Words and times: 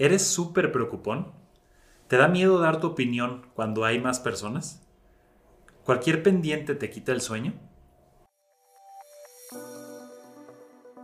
¿Eres 0.00 0.22
súper 0.22 0.72
preocupón? 0.72 1.30
¿Te 2.08 2.16
da 2.16 2.26
miedo 2.26 2.58
dar 2.58 2.80
tu 2.80 2.86
opinión 2.86 3.42
cuando 3.52 3.84
hay 3.84 4.00
más 4.00 4.18
personas? 4.18 4.80
¿Cualquier 5.84 6.22
pendiente 6.22 6.74
te 6.74 6.88
quita 6.88 7.12
el 7.12 7.20
sueño? 7.20 7.52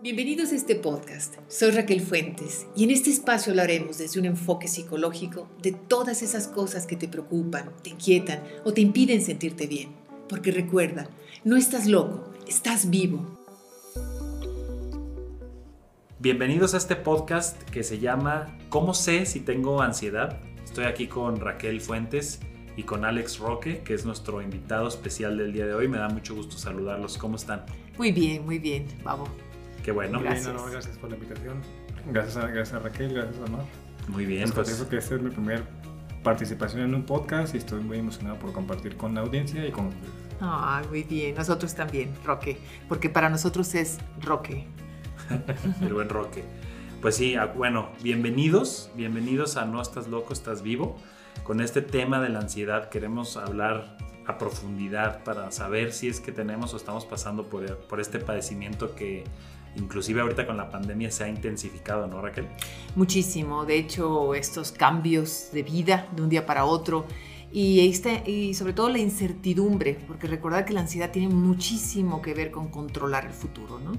Bienvenidos 0.02 0.50
a 0.50 0.54
este 0.54 0.76
podcast. 0.76 1.34
Soy 1.46 1.72
Raquel 1.72 2.00
Fuentes 2.00 2.68
y 2.74 2.84
en 2.84 2.90
este 2.90 3.10
espacio 3.10 3.52
hablaremos 3.52 3.98
desde 3.98 4.18
un 4.18 4.24
enfoque 4.24 4.66
psicológico 4.66 5.50
de 5.60 5.72
todas 5.72 6.22
esas 6.22 6.48
cosas 6.48 6.86
que 6.86 6.96
te 6.96 7.06
preocupan, 7.06 7.72
te 7.82 7.90
inquietan 7.90 8.42
o 8.64 8.72
te 8.72 8.80
impiden 8.80 9.20
sentirte 9.20 9.66
bien. 9.66 9.90
Porque 10.26 10.52
recuerda, 10.52 11.06
no 11.44 11.58
estás 11.58 11.86
loco, 11.86 12.32
estás 12.48 12.88
vivo. 12.88 13.35
Bienvenidos 16.26 16.74
a 16.74 16.78
este 16.78 16.96
podcast 16.96 17.62
que 17.70 17.84
se 17.84 18.00
llama 18.00 18.46
¿Cómo 18.68 18.94
sé 18.94 19.26
si 19.26 19.38
tengo 19.38 19.80
ansiedad? 19.80 20.40
Estoy 20.64 20.86
aquí 20.86 21.06
con 21.06 21.38
Raquel 21.38 21.80
Fuentes 21.80 22.40
y 22.76 22.82
con 22.82 23.04
Alex 23.04 23.38
Roque, 23.38 23.80
que 23.84 23.94
es 23.94 24.04
nuestro 24.04 24.42
invitado 24.42 24.88
especial 24.88 25.38
del 25.38 25.52
día 25.52 25.66
de 25.66 25.74
hoy. 25.74 25.86
Me 25.86 25.98
da 25.98 26.08
mucho 26.08 26.34
gusto 26.34 26.58
saludarlos. 26.58 27.16
¿Cómo 27.16 27.36
están? 27.36 27.64
Muy 27.96 28.10
bien, 28.10 28.44
muy 28.44 28.58
bien, 28.58 28.88
vamos. 29.04 29.28
Qué 29.84 29.92
bueno. 29.92 30.18
Gracias. 30.18 30.46
Bien, 30.46 30.56
no, 30.56 30.68
gracias 30.68 30.98
por 30.98 31.10
la 31.10 31.16
invitación. 31.16 31.62
Gracias 32.10 32.36
a, 32.38 32.48
gracias 32.48 32.72
a 32.72 32.80
Raquel, 32.80 33.14
gracias 33.14 33.38
a 33.38 33.44
Omar. 33.44 33.64
Muy 34.08 34.26
bien. 34.26 34.50
Pues, 34.50 34.68
pues 34.68 34.82
que 34.82 34.96
esta 34.96 35.14
es 35.14 35.22
mi 35.22 35.30
primera 35.30 35.62
participación 36.24 36.82
en 36.82 36.92
un 36.96 37.04
podcast 37.04 37.54
y 37.54 37.58
estoy 37.58 37.84
muy 37.84 37.98
emocionado 37.98 38.36
por 38.40 38.52
compartir 38.52 38.96
con 38.96 39.14
la 39.14 39.20
audiencia 39.20 39.64
y 39.64 39.70
con 39.70 39.86
ustedes. 39.86 40.10
Ah, 40.40 40.82
muy 40.90 41.04
bien. 41.04 41.36
Nosotros 41.36 41.72
también, 41.76 42.12
Roque, 42.24 42.58
porque 42.88 43.08
para 43.08 43.30
nosotros 43.30 43.72
es 43.76 43.98
Roque. 44.20 44.66
el 45.80 45.92
buen 45.92 46.08
Roque. 46.08 46.44
Pues 47.00 47.16
sí, 47.16 47.34
bueno, 47.56 47.90
bienvenidos, 48.02 48.90
bienvenidos 48.94 49.56
a 49.56 49.64
No 49.64 49.80
Estás 49.80 50.08
Loco, 50.08 50.32
Estás 50.32 50.62
Vivo. 50.62 50.96
Con 51.42 51.60
este 51.60 51.82
tema 51.82 52.20
de 52.20 52.30
la 52.30 52.40
ansiedad 52.40 52.88
queremos 52.88 53.36
hablar 53.36 53.96
a 54.26 54.38
profundidad 54.38 55.22
para 55.22 55.50
saber 55.52 55.92
si 55.92 56.08
es 56.08 56.20
que 56.20 56.32
tenemos 56.32 56.74
o 56.74 56.76
estamos 56.76 57.04
pasando 57.04 57.48
por, 57.48 57.76
por 57.86 58.00
este 58.00 58.18
padecimiento 58.18 58.94
que 58.94 59.24
inclusive 59.76 60.22
ahorita 60.22 60.46
con 60.46 60.56
la 60.56 60.70
pandemia 60.70 61.10
se 61.10 61.24
ha 61.24 61.28
intensificado, 61.28 62.06
¿no, 62.06 62.20
Raquel? 62.20 62.48
Muchísimo. 62.96 63.66
De 63.66 63.76
hecho, 63.78 64.34
estos 64.34 64.72
cambios 64.72 65.50
de 65.52 65.62
vida 65.62 66.08
de 66.16 66.22
un 66.22 66.28
día 66.28 66.46
para 66.46 66.64
otro 66.64 67.06
y, 67.52 67.88
este, 67.88 68.28
y 68.28 68.54
sobre 68.54 68.72
todo 68.72 68.88
la 68.88 68.98
incertidumbre, 68.98 69.98
porque 70.06 70.26
recordar 70.26 70.64
que 70.64 70.72
la 70.72 70.80
ansiedad 70.80 71.10
tiene 71.10 71.32
muchísimo 71.32 72.20
que 72.22 72.34
ver 72.34 72.50
con 72.50 72.68
controlar 72.68 73.26
el 73.26 73.32
futuro, 73.32 73.78
¿no? 73.78 73.92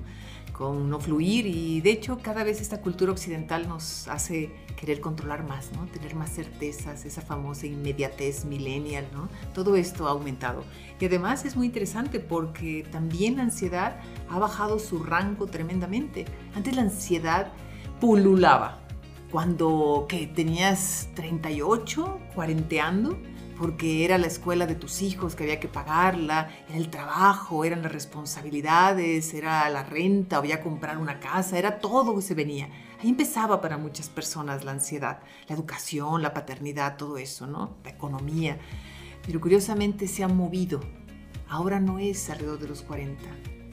Con 0.58 0.90
no 0.90 1.00
fluir 1.00 1.46
y 1.46 1.82
de 1.82 1.92
hecho 1.92 2.18
cada 2.18 2.44
vez 2.44 2.62
esta 2.62 2.82
cultura 2.82 3.12
occidental 3.12 3.68
nos 3.68 4.08
hace 4.08 4.52
querer 4.76 5.00
controlar 5.00 5.48
más, 5.48 5.72
¿no? 5.74 5.86
tener 5.86 6.16
más 6.16 6.32
certezas, 6.32 7.06
esa 7.06 7.22
famosa 7.22 7.68
inmediatez 7.68 8.46
millennial, 8.46 9.06
¿no? 9.14 9.30
todo 9.54 9.76
esto 9.76 10.08
ha 10.08 10.12
aumentado. 10.12 10.64
Y 11.00 11.06
además 11.06 11.46
es 11.46 11.56
muy 11.56 11.68
interesante 11.68 12.20
porque 12.20 12.88
también 12.92 13.38
la 13.38 13.44
ansiedad 13.44 14.00
ha 14.30 14.40
bajado 14.40 14.80
su 14.80 15.04
rango 15.04 15.46
tremendamente. 15.46 16.26
Antes 16.56 16.76
la 16.76 16.82
ansiedad 16.82 17.52
pululaba, 18.00 18.80
cuando 19.32 20.06
que 20.10 20.26
tenías 20.26 21.10
38, 21.16 22.20
cuarenteando, 22.34 23.18
porque 23.58 24.06
era 24.06 24.18
la 24.18 24.28
escuela 24.28 24.68
de 24.68 24.76
tus 24.76 25.02
hijos 25.02 25.36
que 25.36 25.44
había 25.44 25.60
que 25.60 25.68
pagarla, 25.68 26.50
era 26.70 26.78
el 26.78 26.90
trabajo, 26.90 27.66
eran 27.66 27.82
las 27.82 27.92
responsabilidades, 27.92 29.34
era 29.34 29.68
la 29.70 29.84
renta, 29.84 30.38
había 30.38 30.62
comprar 30.62 30.98
una 30.98 31.20
casa, 31.20 31.58
era 31.58 31.80
todo 31.80 32.16
que 32.16 32.22
se 32.22 32.36
venía. 32.36 32.70
Ahí 33.02 33.10
empezaba 33.10 33.60
para 33.60 33.78
muchas 33.78 34.10
personas 34.10 34.64
la 34.64 34.72
ansiedad, 34.72 35.20
la 35.48 35.56
educación, 35.56 36.22
la 36.22 36.34
paternidad, 36.34 36.98
todo 36.98 37.18
eso, 37.18 37.48
¿no? 37.48 37.78
La 37.84 37.92
economía. 37.92 38.58
Pero 39.26 39.42
curiosamente 39.42 40.08
se 40.08 40.24
ha 40.24 40.28
movido. 40.28 40.82
Ahora 41.50 41.80
no 41.80 42.00
es 42.00 42.30
alrededor 42.30 42.60
de 42.60 42.68
los 42.68 42.82
40, 42.82 43.24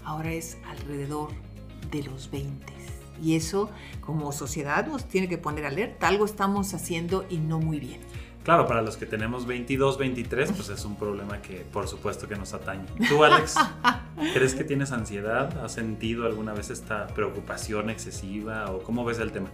ahora 0.04 0.32
es 0.32 0.56
alrededor 0.68 1.30
de 1.90 2.02
los 2.04 2.30
20. 2.30 2.72
Y 3.22 3.36
eso 3.36 3.70
como 4.00 4.32
sociedad 4.32 4.86
nos 4.86 5.04
tiene 5.06 5.28
que 5.28 5.38
poner 5.38 5.66
alerta, 5.66 6.08
algo 6.08 6.24
estamos 6.24 6.74
haciendo 6.74 7.26
y 7.28 7.38
no 7.38 7.58
muy 7.60 7.80
bien. 7.80 8.00
Claro, 8.44 8.66
para 8.66 8.82
los 8.82 8.98
que 8.98 9.06
tenemos 9.06 9.46
22, 9.46 9.96
23, 9.96 10.52
pues 10.52 10.68
es 10.68 10.84
un 10.84 10.96
problema 10.96 11.40
que 11.40 11.64
por 11.72 11.88
supuesto 11.88 12.28
que 12.28 12.36
nos 12.36 12.52
atañe. 12.52 12.84
¿Tú, 13.08 13.24
Alex, 13.24 13.54
crees 14.34 14.54
que 14.54 14.64
tienes 14.64 14.92
ansiedad? 14.92 15.64
¿Has 15.64 15.72
sentido 15.72 16.26
alguna 16.26 16.52
vez 16.52 16.68
esta 16.68 17.06
preocupación 17.06 17.88
excesiva 17.88 18.70
o 18.70 18.82
cómo 18.82 19.02
ves 19.02 19.18
el 19.18 19.32
tema? 19.32 19.48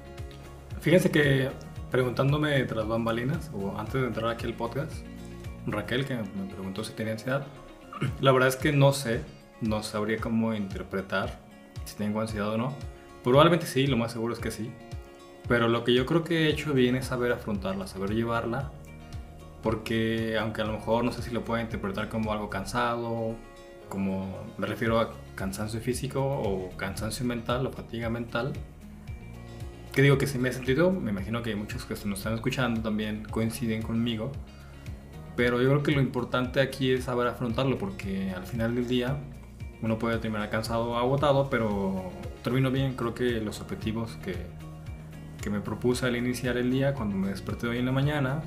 Fíjense 0.80 1.08
que 1.12 1.50
preguntándome 1.92 2.64
tras 2.64 2.88
bambalinas 2.88 3.52
o 3.54 3.78
antes 3.78 3.94
de 3.94 4.08
entrar 4.08 4.28
aquí 4.28 4.46
al 4.46 4.54
podcast, 4.54 4.92
Raquel 5.68 6.04
que 6.04 6.16
me 6.16 6.52
preguntó 6.52 6.82
si 6.82 6.92
tenía 6.92 7.12
ansiedad, 7.12 7.46
la 8.20 8.32
verdad 8.32 8.48
es 8.48 8.56
que 8.56 8.72
no 8.72 8.92
sé, 8.92 9.22
no 9.60 9.84
sabría 9.84 10.18
cómo 10.18 10.52
interpretar 10.52 11.38
si 11.84 11.94
tengo 11.94 12.20
ansiedad 12.20 12.48
o 12.48 12.58
no. 12.58 12.74
Probablemente 13.22 13.66
sí, 13.66 13.86
lo 13.86 13.96
más 13.96 14.10
seguro 14.10 14.34
es 14.34 14.40
que 14.40 14.50
sí. 14.50 14.72
Pero 15.46 15.68
lo 15.68 15.84
que 15.84 15.94
yo 15.94 16.06
creo 16.06 16.24
que 16.24 16.46
he 16.46 16.48
hecho 16.48 16.72
bien 16.72 16.96
es 16.96 17.06
saber 17.06 17.32
afrontarla, 17.32 17.86
saber 17.86 18.14
llevarla 18.14 18.72
porque 19.62 20.38
aunque 20.38 20.62
a 20.62 20.64
lo 20.64 20.72
mejor 20.72 21.04
no 21.04 21.12
sé 21.12 21.22
si 21.22 21.30
lo 21.30 21.44
puede 21.44 21.62
interpretar 21.62 22.08
como 22.08 22.32
algo 22.32 22.48
cansado, 22.48 23.36
como 23.88 24.44
me 24.56 24.66
refiero 24.66 25.00
a 25.00 25.10
cansancio 25.34 25.80
físico 25.80 26.22
o 26.22 26.70
cansancio 26.76 27.26
mental 27.26 27.66
o 27.66 27.70
fatiga 27.70 28.08
mental, 28.08 28.52
que 29.92 30.02
digo 30.02 30.18
que 30.18 30.26
si 30.26 30.38
me 30.38 30.48
he 30.48 30.52
sentido, 30.52 30.92
me 30.92 31.10
imagino 31.10 31.42
que 31.42 31.54
muchos 31.56 31.84
que 31.84 31.94
nos 32.06 32.18
están 32.18 32.34
escuchando 32.34 32.80
también 32.80 33.24
coinciden 33.24 33.82
conmigo, 33.82 34.30
pero 35.36 35.60
yo 35.60 35.68
creo 35.68 35.82
que 35.82 35.92
lo 35.92 36.00
importante 36.00 36.60
aquí 36.60 36.92
es 36.92 37.04
saber 37.04 37.26
afrontarlo 37.26 37.76
porque 37.76 38.30
al 38.30 38.46
final 38.46 38.74
del 38.74 38.86
día 38.86 39.18
uno 39.82 39.98
puede 39.98 40.18
terminar 40.18 40.50
cansado 40.50 40.90
o 40.90 40.96
agotado, 40.96 41.50
pero 41.50 42.10
termino 42.42 42.70
bien, 42.70 42.94
creo 42.94 43.14
que 43.14 43.40
los 43.40 43.60
objetivos 43.60 44.16
que, 44.22 44.36
que 45.40 45.50
me 45.50 45.60
propuse 45.60 46.06
al 46.06 46.16
iniciar 46.16 46.56
el 46.56 46.70
día, 46.70 46.94
cuando 46.94 47.16
me 47.16 47.28
desperté 47.28 47.66
hoy 47.66 47.78
en 47.78 47.86
la 47.86 47.92
mañana, 47.92 48.42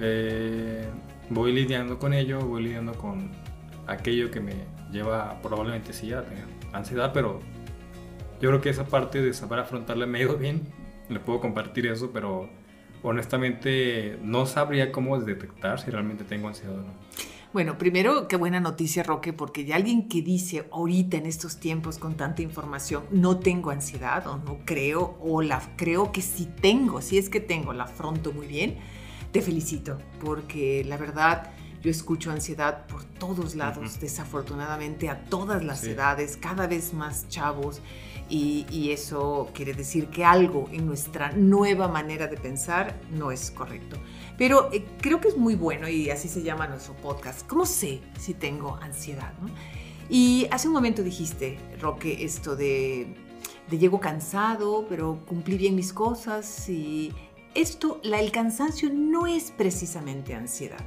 eh, 0.00 0.88
voy 1.28 1.52
lidiando 1.52 1.98
con 1.98 2.12
ello, 2.12 2.40
voy 2.40 2.62
lidiando 2.64 2.94
con 2.94 3.30
aquello 3.86 4.30
que 4.30 4.40
me 4.40 4.54
lleva 4.90 5.40
probablemente 5.42 5.92
sí 5.92 6.12
a 6.12 6.24
tener 6.24 6.44
ansiedad, 6.72 7.12
pero 7.12 7.40
yo 8.40 8.48
creo 8.48 8.60
que 8.60 8.70
esa 8.70 8.86
parte 8.86 9.20
de 9.20 9.32
saber 9.34 9.58
afrontarla 9.58 10.06
me 10.06 10.18
ha 10.18 10.22
ido 10.22 10.36
bien, 10.36 10.62
le 11.08 11.20
puedo 11.20 11.40
compartir 11.40 11.86
eso, 11.86 12.10
pero 12.12 12.48
honestamente 13.02 14.18
no 14.22 14.46
sabría 14.46 14.90
cómo 14.90 15.18
detectar 15.20 15.80
si 15.80 15.90
realmente 15.90 16.24
tengo 16.24 16.48
ansiedad 16.48 16.74
o 16.74 16.82
no. 16.82 16.94
Bueno, 17.52 17.78
primero, 17.78 18.28
qué 18.28 18.36
buena 18.36 18.60
noticia, 18.60 19.02
Roque, 19.02 19.32
porque 19.32 19.64
ya 19.64 19.74
alguien 19.74 20.08
que 20.08 20.22
dice 20.22 20.68
ahorita 20.70 21.16
en 21.16 21.26
estos 21.26 21.58
tiempos 21.58 21.98
con 21.98 22.16
tanta 22.16 22.42
información, 22.42 23.04
no 23.10 23.40
tengo 23.40 23.70
ansiedad 23.70 24.24
o 24.28 24.36
no 24.38 24.60
creo, 24.64 25.18
o 25.20 25.42
la 25.42 25.60
creo 25.76 26.12
que 26.12 26.22
sí 26.22 26.48
tengo, 26.60 27.02
si 27.02 27.18
es 27.18 27.28
que 27.28 27.40
tengo, 27.40 27.72
la 27.72 27.84
afronto 27.84 28.32
muy 28.32 28.46
bien 28.46 28.78
te 29.32 29.42
felicito 29.42 29.98
porque 30.20 30.84
la 30.84 30.96
verdad 30.96 31.52
yo 31.82 31.90
escucho 31.90 32.30
ansiedad 32.30 32.86
por 32.86 33.04
todos 33.04 33.54
lados, 33.54 34.00
desafortunadamente 34.00 35.08
a 35.08 35.24
todas 35.24 35.64
las 35.64 35.82
edades, 35.84 36.36
cada 36.36 36.66
vez 36.66 36.92
más 36.92 37.28
chavos. 37.28 37.80
Y, 38.28 38.90
eso 38.92 39.50
quiere 39.54 39.74
decir 39.74 40.06
que 40.06 40.24
algo 40.24 40.68
en 40.72 40.86
nuestra 40.86 41.32
nueva 41.32 41.88
manera 41.88 42.28
de 42.28 42.36
pensar 42.36 43.00
no 43.10 43.32
es 43.32 43.50
correcto. 43.50 43.96
Pero 44.38 44.72
eh, 44.72 44.84
creo 45.00 45.20
que 45.20 45.28
es 45.28 45.36
muy 45.36 45.56
bueno 45.56 45.88
y 45.88 46.10
así 46.10 46.28
se 46.28 46.42
llama 46.42 46.68
nuestro 46.68 46.94
podcast. 46.94 47.46
¿Cómo 47.48 47.66
sé 47.66 48.00
si 48.20 48.34
tengo 48.34 48.76
ansiedad? 48.76 49.32
Y 50.08 50.46
hace 50.52 50.68
un 50.68 50.74
momento 50.74 51.02
dijiste, 51.02 51.58
Roque, 51.80 52.24
esto 52.24 52.54
de, 52.54 53.16
de 53.68 53.78
llego 53.78 53.98
cansado, 53.98 54.86
pero 54.88 55.24
cumplí 55.26 55.56
bien 55.56 55.74
mis 55.74 55.92
cosas 55.92 56.68
y 56.68 57.12
esto, 57.54 58.00
la, 58.02 58.20
el 58.20 58.30
cansancio 58.32 58.90
no 58.92 59.26
es 59.26 59.50
precisamente 59.50 60.34
ansiedad. 60.34 60.80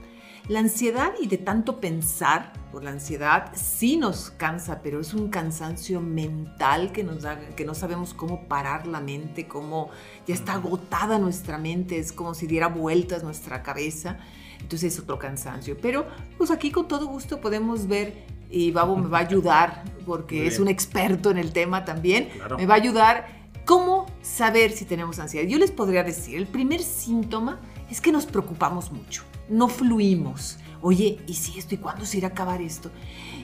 La 0.50 0.60
ansiedad 0.60 1.14
y 1.22 1.28
de 1.28 1.38
tanto 1.38 1.80
pensar 1.80 2.52
por 2.70 2.84
la 2.84 2.92
ansiedad 2.92 3.52
sí 3.56 3.96
nos 3.96 4.30
cansa, 4.32 4.82
pero 4.82 5.00
es 5.00 5.14
un 5.14 5.30
cansancio 5.30 6.02
mental 6.02 6.92
que 6.92 7.04
nos 7.04 7.22
da, 7.22 7.40
que 7.56 7.64
no 7.64 7.74
sabemos 7.74 8.14
cómo 8.14 8.46
parar 8.50 8.86
la 8.86 9.00
mente, 9.00 9.48
cómo 9.48 9.90
ya 10.28 10.34
está 10.34 10.54
agotada 10.54 11.18
nuestra 11.18 11.58
mente, 11.58 11.98
es 11.98 12.12
como 12.12 12.34
si 12.34 12.46
diera 12.46 12.68
vueltas 12.68 13.24
nuestra 13.24 13.64
cabeza. 13.64 14.18
Entonces 14.60 14.94
es 14.94 15.00
otro 15.00 15.18
cansancio. 15.18 15.78
Pero 15.82 16.08
pues 16.38 16.52
aquí 16.52 16.72
con 16.72 16.90
todo 16.90 17.08
gusto 17.08 17.40
podemos 17.40 17.88
ver 17.88 18.26
y 18.50 18.72
Babo 18.72 18.98
me 18.98 19.08
va 19.08 19.20
a 19.20 19.22
ayudar 19.22 19.86
porque 20.06 20.46
es 20.46 20.60
un 20.60 20.68
experto 20.68 21.32
en 21.32 21.38
el 21.38 21.54
tema 21.54 21.86
también. 21.86 22.30
Me 22.58 22.66
va 22.66 22.74
a 22.74 22.78
ayudar 22.78 23.44
¿Cómo 23.66 24.08
saber 24.24 24.72
si 24.72 24.86
tenemos 24.86 25.20
ansiedad? 25.20 25.48
Yo 25.48 25.60
les 25.60 25.70
podría 25.70 26.04
decir, 26.04 26.36
el 26.36 26.48
primer 26.48 26.82
síntoma 26.82 27.62
es 27.92 28.02
que 28.02 28.12
nos 28.12 28.26
preocupamos 28.26 28.92
mucho, 28.92 29.24
no 29.50 29.68
fluimos. 29.68 30.58
Oye, 30.82 31.20
¿y 31.28 31.36
si 31.36 31.60
esto? 31.60 31.76
¿Y 31.76 31.78
cuándo 31.78 32.06
se 32.06 32.18
irá 32.18 32.30
a 32.30 32.32
acabar 32.32 32.62
esto? 32.62 32.92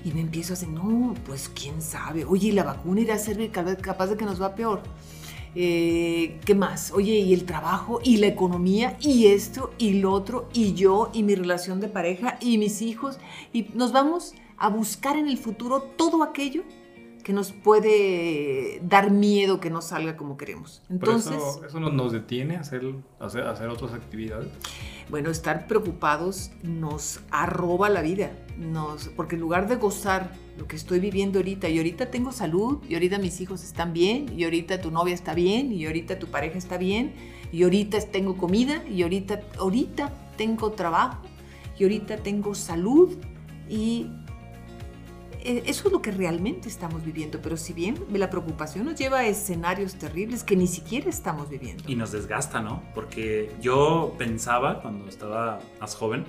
Y 0.04 0.12
me 0.12 0.22
empiezo 0.22 0.54
a 0.54 0.56
decir, 0.56 0.70
no, 0.70 1.14
pues 1.26 1.48
quién 1.48 1.82
sabe. 1.82 2.26
Oye, 2.26 2.50
¿y 2.50 2.52
la 2.52 2.64
vacuna 2.64 3.02
irá 3.02 3.16
a 3.16 3.20
ser 3.20 3.50
capaz 3.52 4.08
de 4.08 4.18
que 4.18 4.26
nos 4.26 4.42
va 4.42 4.56
peor? 4.56 4.84
Eh, 5.56 6.40
¿Qué 6.46 6.54
más? 6.54 6.92
Oye, 6.92 7.14
y 7.14 7.34
el 7.34 7.46
trabajo, 7.46 8.02
y 8.04 8.18
la 8.18 8.28
economía, 8.28 8.98
y 9.00 9.28
esto, 9.28 9.72
y 9.78 9.94
lo 9.94 10.12
otro, 10.12 10.50
y 10.54 10.74
yo, 10.74 11.12
y 11.14 11.24
mi 11.24 11.36
relación 11.36 11.80
de 11.80 11.88
pareja, 11.88 12.38
y 12.42 12.58
mis 12.58 12.82
hijos. 12.82 13.20
Y 13.54 13.68
nos 13.74 13.94
vamos 13.94 14.34
a 14.58 14.68
buscar 14.68 15.16
en 15.16 15.28
el 15.28 15.38
futuro 15.38 15.82
todo 15.82 16.24
aquello 16.24 16.64
que 17.24 17.34
nos 17.34 17.52
puede 17.52 18.80
dar 18.84 19.12
miedo 19.12 19.60
que 19.60 19.70
no 19.70 19.82
salga 19.82 20.18
como 20.18 20.38
queremos. 20.38 20.82
Entonces, 20.90 21.38
eso, 21.68 21.80
nos 21.80 22.12
detiene 22.12 22.58
a 22.58 22.62
hacer, 22.62 22.84
hacer, 23.20 23.44
hacer, 23.44 23.68
otras 23.70 23.94
actividades. 23.94 24.48
Bueno, 25.10 25.30
estar 25.30 25.68
preocupados 25.68 26.52
nos 26.62 27.20
arroba 27.32 27.90
la 27.90 28.02
vida, 28.02 28.32
nos, 28.58 29.10
porque 29.10 29.36
en 29.36 29.42
lugar 29.42 29.68
de 29.68 29.76
gozar 29.76 30.34
lo 30.58 30.68
que 30.68 30.76
estoy 30.76 31.00
viviendo 31.00 31.40
ahorita, 31.40 31.68
y 31.70 31.78
ahorita 31.78 32.12
tengo 32.12 32.32
salud, 32.32 32.80
y 32.88 32.94
ahorita 32.94 33.18
mis 33.18 33.42
hijos 33.42 33.64
están 33.64 33.94
bien, 33.94 34.28
y 34.38 34.44
ahorita 34.44 34.82
tu 34.82 34.92
novia 34.92 35.14
está 35.14 35.34
bien, 35.34 35.72
y 35.72 35.86
ahorita 35.86 36.20
tu 36.20 36.28
pareja 36.28 36.58
está 36.58 36.78
bien, 36.78 37.14
y 37.52 37.64
ahorita 37.64 38.00
tengo 38.12 38.38
comida, 38.38 38.84
y 38.88 39.02
ahorita, 39.02 39.42
ahorita 39.58 40.14
tengo 40.38 40.72
trabajo, 40.72 41.24
y 41.78 41.84
ahorita 41.84 42.18
tengo 42.18 42.54
salud, 42.54 43.18
y 43.68 44.08
eso 45.44 45.88
es 45.88 45.92
lo 45.92 46.02
que 46.02 46.12
realmente 46.12 46.68
estamos 46.68 47.04
viviendo, 47.04 47.40
pero 47.42 47.58
si 47.58 47.74
bien 47.74 47.98
la 48.12 48.30
preocupación 48.30 48.86
nos 48.86 48.96
lleva 48.96 49.20
a 49.20 49.28
escenarios 49.28 49.96
terribles 49.96 50.44
que 50.44 50.56
ni 50.56 50.68
siquiera 50.68 51.10
estamos 51.10 51.50
viviendo. 51.50 51.84
Y 51.88 51.96
nos 51.96 52.12
desgasta, 52.12 52.62
¿no? 52.62 52.84
Porque 52.94 53.52
yo 53.62 54.16
pensaba 54.18 54.82
cuando 54.82 55.08
estaba 55.08 55.60
más 55.80 55.96
joven 55.96 56.26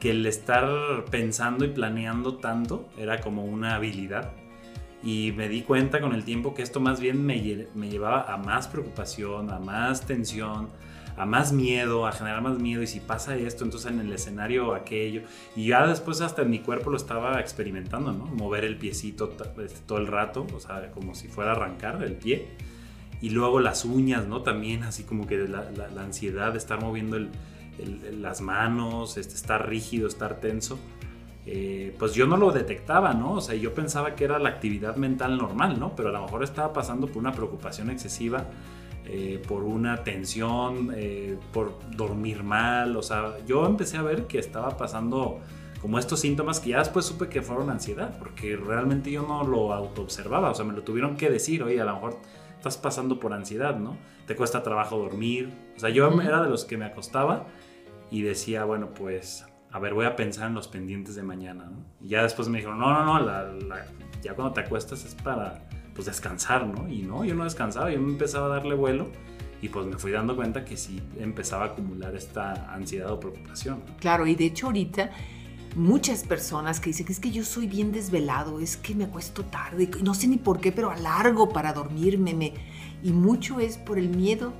que 0.00 0.10
el 0.10 0.26
estar 0.26 1.04
pensando 1.10 1.64
y 1.64 1.68
planeando 1.68 2.36
tanto 2.36 2.88
era 2.98 3.20
como 3.20 3.44
una 3.44 3.74
habilidad. 3.74 4.32
Y 5.02 5.32
me 5.32 5.48
di 5.48 5.62
cuenta 5.62 6.00
con 6.00 6.14
el 6.14 6.24
tiempo 6.24 6.52
que 6.52 6.62
esto 6.62 6.80
más 6.80 7.00
bien 7.00 7.24
me, 7.24 7.66
me 7.74 7.88
llevaba 7.88 8.32
a 8.32 8.36
más 8.36 8.68
preocupación, 8.68 9.50
a 9.50 9.58
más 9.58 10.06
tensión, 10.06 10.68
a 11.20 11.26
más 11.26 11.52
miedo, 11.52 12.06
a 12.06 12.12
generar 12.12 12.40
más 12.40 12.58
miedo 12.58 12.82
y 12.82 12.86
si 12.86 12.98
pasa 12.98 13.36
esto, 13.36 13.64
entonces 13.64 13.92
en 13.92 14.00
el 14.00 14.10
escenario 14.10 14.74
aquello. 14.74 15.22
Y 15.54 15.66
ya 15.66 15.86
después 15.86 16.22
hasta 16.22 16.44
mi 16.44 16.60
cuerpo 16.60 16.88
lo 16.88 16.96
estaba 16.96 17.38
experimentando, 17.40 18.12
¿no? 18.12 18.24
Mover 18.24 18.64
el 18.64 18.78
piecito 18.78 19.36
este, 19.62 19.80
todo 19.86 19.98
el 19.98 20.06
rato, 20.06 20.46
o 20.54 20.60
sea, 20.60 20.90
como 20.92 21.14
si 21.14 21.28
fuera 21.28 21.52
a 21.52 21.56
arrancar 21.56 22.02
el 22.02 22.14
pie. 22.14 22.48
Y 23.20 23.30
luego 23.30 23.60
las 23.60 23.84
uñas, 23.84 24.26
¿no? 24.26 24.40
También 24.40 24.82
así 24.82 25.02
como 25.02 25.26
que 25.26 25.46
la, 25.46 25.68
ansiedad 25.98 26.52
de 26.52 26.58
estar 26.58 26.80
moviendo 26.80 27.18
las 28.18 28.40
manos, 28.40 29.18
este, 29.18 29.34
estar 29.34 29.68
rígido, 29.68 30.08
estar 30.08 30.40
tenso. 30.40 30.78
Eh, 31.44 31.94
pues 31.98 32.14
yo 32.14 32.26
no 32.26 32.38
lo 32.38 32.50
detectaba, 32.50 33.12
¿no? 33.12 33.34
O 33.34 33.40
sea, 33.42 33.54
yo 33.54 33.74
pensaba 33.74 34.14
que 34.14 34.24
era 34.24 34.38
la 34.38 34.48
actividad 34.48 34.96
mental 34.96 35.36
normal, 35.36 35.78
¿no? 35.78 35.94
Pero 35.94 36.08
a 36.08 36.12
lo 36.12 36.22
mejor 36.22 36.44
estaba 36.44 36.72
pasando 36.72 37.08
por 37.08 37.18
una 37.18 37.32
preocupación 37.32 37.90
excesiva 37.90 38.46
eh, 39.12 39.42
por 39.48 39.64
una 39.64 40.04
tensión, 40.04 40.92
eh, 40.94 41.36
por 41.52 41.80
dormir 41.96 42.44
mal. 42.44 42.96
O 42.96 43.02
sea, 43.02 43.44
yo 43.44 43.66
empecé 43.66 43.96
a 43.96 44.02
ver 44.02 44.28
que 44.28 44.38
estaba 44.38 44.76
pasando 44.76 45.40
como 45.80 45.98
estos 45.98 46.20
síntomas 46.20 46.60
que 46.60 46.70
ya 46.70 46.78
después 46.78 47.06
supe 47.06 47.28
que 47.28 47.42
fueron 47.42 47.70
ansiedad, 47.70 48.16
porque 48.20 48.54
realmente 48.54 49.10
yo 49.10 49.22
no 49.22 49.42
lo 49.42 49.72
autoobservaba. 49.72 50.50
O 50.50 50.54
sea, 50.54 50.64
me 50.64 50.74
lo 50.74 50.82
tuvieron 50.82 51.16
que 51.16 51.28
decir, 51.28 51.64
oye, 51.64 51.80
a 51.80 51.84
lo 51.86 51.94
mejor 51.94 52.18
estás 52.56 52.76
pasando 52.76 53.18
por 53.18 53.32
ansiedad, 53.32 53.76
¿no? 53.80 53.96
Te 54.28 54.36
cuesta 54.36 54.62
trabajo 54.62 54.96
dormir. 54.96 55.52
O 55.76 55.80
sea, 55.80 55.90
yo 55.90 56.08
era 56.20 56.40
de 56.40 56.48
los 56.48 56.64
que 56.64 56.76
me 56.76 56.84
acostaba 56.84 57.46
y 58.12 58.22
decía, 58.22 58.62
bueno, 58.64 58.94
pues, 58.94 59.44
a 59.72 59.80
ver, 59.80 59.92
voy 59.92 60.06
a 60.06 60.14
pensar 60.14 60.46
en 60.46 60.54
los 60.54 60.68
pendientes 60.68 61.16
de 61.16 61.24
mañana, 61.24 61.64
¿no? 61.64 61.84
Y 62.00 62.10
ya 62.10 62.22
después 62.22 62.48
me 62.48 62.58
dijeron, 62.58 62.78
no, 62.78 62.92
no, 63.04 63.18
no, 63.18 63.74
ya 64.22 64.34
cuando 64.34 64.52
te 64.52 64.60
acuestas 64.60 65.04
es 65.04 65.16
para 65.16 65.68
pues 66.00 66.06
descansar, 66.06 66.66
¿no? 66.66 66.88
Y 66.88 67.02
no, 67.02 67.26
yo 67.26 67.34
no 67.34 67.44
descansaba, 67.44 67.90
yo 67.90 68.00
me 68.00 68.12
empezaba 68.12 68.46
a 68.46 68.48
darle 68.48 68.74
vuelo 68.74 69.08
y 69.60 69.68
pues 69.68 69.84
me 69.84 69.98
fui 69.98 70.12
dando 70.12 70.34
cuenta 70.34 70.64
que 70.64 70.78
sí 70.78 71.02
empezaba 71.18 71.64
a 71.64 71.66
acumular 71.68 72.14
esta 72.14 72.72
ansiedad 72.72 73.12
o 73.12 73.20
preocupación. 73.20 73.82
Claro, 73.98 74.26
y 74.26 74.34
de 74.34 74.46
hecho 74.46 74.68
ahorita 74.68 75.10
muchas 75.76 76.24
personas 76.24 76.80
que 76.80 76.88
dicen 76.88 77.04
que 77.04 77.12
es 77.12 77.20
que 77.20 77.30
yo 77.30 77.44
soy 77.44 77.66
bien 77.66 77.92
desvelado, 77.92 78.60
es 78.60 78.78
que 78.78 78.94
me 78.94 79.04
acuesto 79.04 79.44
tarde, 79.44 79.90
no 80.02 80.14
sé 80.14 80.26
ni 80.26 80.38
por 80.38 80.58
qué, 80.58 80.72
pero 80.72 80.90
alargo 80.90 81.50
para 81.50 81.74
dormirme, 81.74 82.32
me... 82.32 82.54
y 83.02 83.12
mucho 83.12 83.60
es 83.60 83.76
por 83.76 83.98
el 83.98 84.08
miedo 84.08 84.54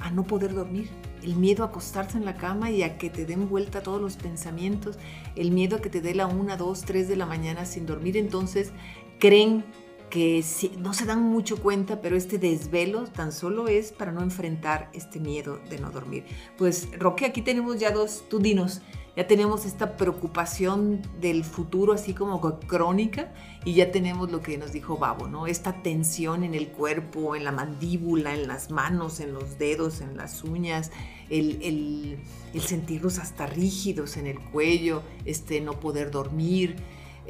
a 0.00 0.10
no 0.10 0.24
poder 0.24 0.54
dormir, 0.54 0.88
el 1.22 1.36
miedo 1.36 1.62
a 1.62 1.66
acostarse 1.66 2.16
en 2.16 2.24
la 2.24 2.38
cama 2.38 2.70
y 2.70 2.84
a 2.84 2.96
que 2.96 3.10
te 3.10 3.26
den 3.26 3.50
vuelta 3.50 3.82
todos 3.82 4.00
los 4.00 4.16
pensamientos, 4.16 4.96
el 5.36 5.50
miedo 5.50 5.76
a 5.76 5.80
que 5.82 5.90
te 5.90 6.00
dé 6.00 6.14
la 6.14 6.26
una, 6.26 6.56
dos, 6.56 6.86
tres 6.86 7.06
de 7.06 7.16
la 7.16 7.26
mañana 7.26 7.66
sin 7.66 7.84
dormir, 7.84 8.16
entonces 8.16 8.72
creen 9.18 9.62
que 10.10 10.44
no 10.78 10.92
se 10.92 11.06
dan 11.06 11.22
mucho 11.22 11.62
cuenta, 11.62 12.00
pero 12.00 12.16
este 12.16 12.38
desvelo 12.38 13.04
tan 13.04 13.32
solo 13.32 13.68
es 13.68 13.92
para 13.92 14.12
no 14.12 14.22
enfrentar 14.22 14.90
este 14.92 15.20
miedo 15.20 15.60
de 15.70 15.78
no 15.78 15.90
dormir. 15.90 16.24
Pues 16.58 16.88
Roque, 16.98 17.24
aquí 17.24 17.42
tenemos 17.42 17.78
ya 17.78 17.92
dos, 17.92 18.24
tú 18.28 18.40
dinos, 18.40 18.82
ya 19.16 19.26
tenemos 19.26 19.66
esta 19.66 19.96
preocupación 19.96 21.02
del 21.20 21.44
futuro 21.44 21.92
así 21.92 22.14
como 22.14 22.40
crónica 22.60 23.32
y 23.64 23.74
ya 23.74 23.90
tenemos 23.90 24.30
lo 24.30 24.40
que 24.40 24.56
nos 24.58 24.72
dijo 24.72 24.98
Babo, 24.98 25.28
¿no? 25.28 25.46
Esta 25.46 25.82
tensión 25.82 26.44
en 26.44 26.54
el 26.54 26.68
cuerpo, 26.68 27.34
en 27.34 27.44
la 27.44 27.52
mandíbula, 27.52 28.34
en 28.34 28.46
las 28.46 28.70
manos, 28.70 29.20
en 29.20 29.32
los 29.32 29.58
dedos, 29.58 30.00
en 30.00 30.16
las 30.16 30.44
uñas, 30.44 30.90
el, 31.28 31.58
el, 31.62 32.18
el 32.54 32.60
sentirlos 32.60 33.18
hasta 33.18 33.46
rígidos 33.46 34.16
en 34.16 34.26
el 34.26 34.40
cuello, 34.40 35.02
este 35.24 35.60
no 35.60 35.80
poder 35.80 36.10
dormir 36.10 36.76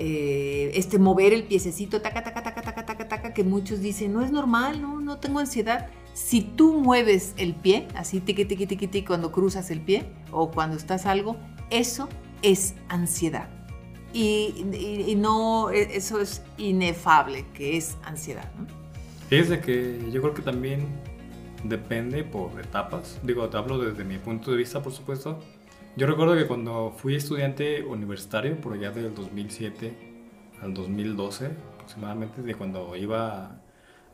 eh, 0.02 0.70
este, 0.76 0.98
mover 0.98 1.34
el 1.34 1.42
piececito, 1.42 2.00
taca, 2.00 2.24
taca, 2.24 2.42
taca, 2.42 2.62
taca, 2.62 2.86
taca, 2.86 3.06
taca, 3.06 3.34
que 3.34 3.44
muchos 3.44 3.80
dicen, 3.80 4.14
no 4.14 4.22
es 4.24 4.32
normal, 4.32 4.80
no, 4.80 4.98
no 4.98 5.18
tengo 5.18 5.40
ansiedad. 5.40 5.88
Si 6.14 6.40
tú 6.40 6.80
mueves 6.80 7.34
el 7.36 7.54
pie, 7.54 7.86
así 7.94 8.18
tiqui, 8.18 8.46
tiqui, 8.46 8.66
tiqui, 8.66 8.86
tiqui, 8.86 9.06
cuando 9.06 9.30
cruzas 9.30 9.70
el 9.70 9.82
pie 9.82 10.06
o 10.32 10.50
cuando 10.50 10.78
estás 10.78 11.04
algo, 11.04 11.36
eso 11.68 12.08
es 12.40 12.76
ansiedad. 12.88 13.50
Y, 14.14 14.64
no, 15.18 15.70
e, 15.70 15.94
eso 15.94 16.18
es 16.18 16.42
inefable, 16.56 17.44
que 17.52 17.76
es 17.76 17.98
ansiedad. 18.02 18.50
¿no? 18.58 18.66
Que 19.28 20.00
yo 20.10 20.22
creo 20.22 20.32
que 20.32 20.40
también 20.40 20.86
depende 21.64 22.24
por 22.24 22.58
etapas. 22.58 23.18
Digo, 23.22 23.46
te 23.50 23.58
hablo 23.58 23.78
desde 23.78 24.02
mi 24.04 24.16
punto 24.16 24.50
de 24.50 24.56
vista, 24.56 24.82
por 24.82 24.94
supuesto 24.94 25.40
yo 25.96 26.06
recuerdo 26.06 26.36
que 26.36 26.46
cuando 26.46 26.92
fui 26.96 27.16
estudiante 27.16 27.82
universitario, 27.82 28.60
por 28.60 28.74
allá 28.74 28.90
del 28.90 29.14
2007 29.14 29.92
al 30.62 30.74
2012 30.74 31.50
aproximadamente, 31.74 32.42
de 32.42 32.54
cuando 32.54 32.94
iba 32.96 33.60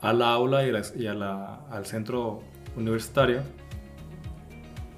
a 0.01 0.13
la 0.13 0.31
aula 0.31 0.67
y, 0.67 1.07
al 1.07 1.87
centro 1.87 2.43
universitario, 2.77 3.43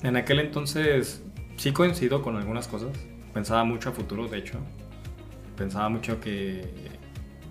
en 0.03 0.17
aquel 0.17 0.41
entonces 0.41 1.23
sí 1.57 1.73
coincido 1.73 2.23
con 2.23 2.37
algunas 2.37 2.69
cosas. 2.69 2.97
Pensaba 3.35 3.65
mucho 3.65 3.91
a 3.91 3.93
futuro, 3.93 4.29
de 4.29 4.39
hecho. 4.39 4.59
Pensaba 5.57 5.89
mucho 5.89 6.21
que 6.21 6.63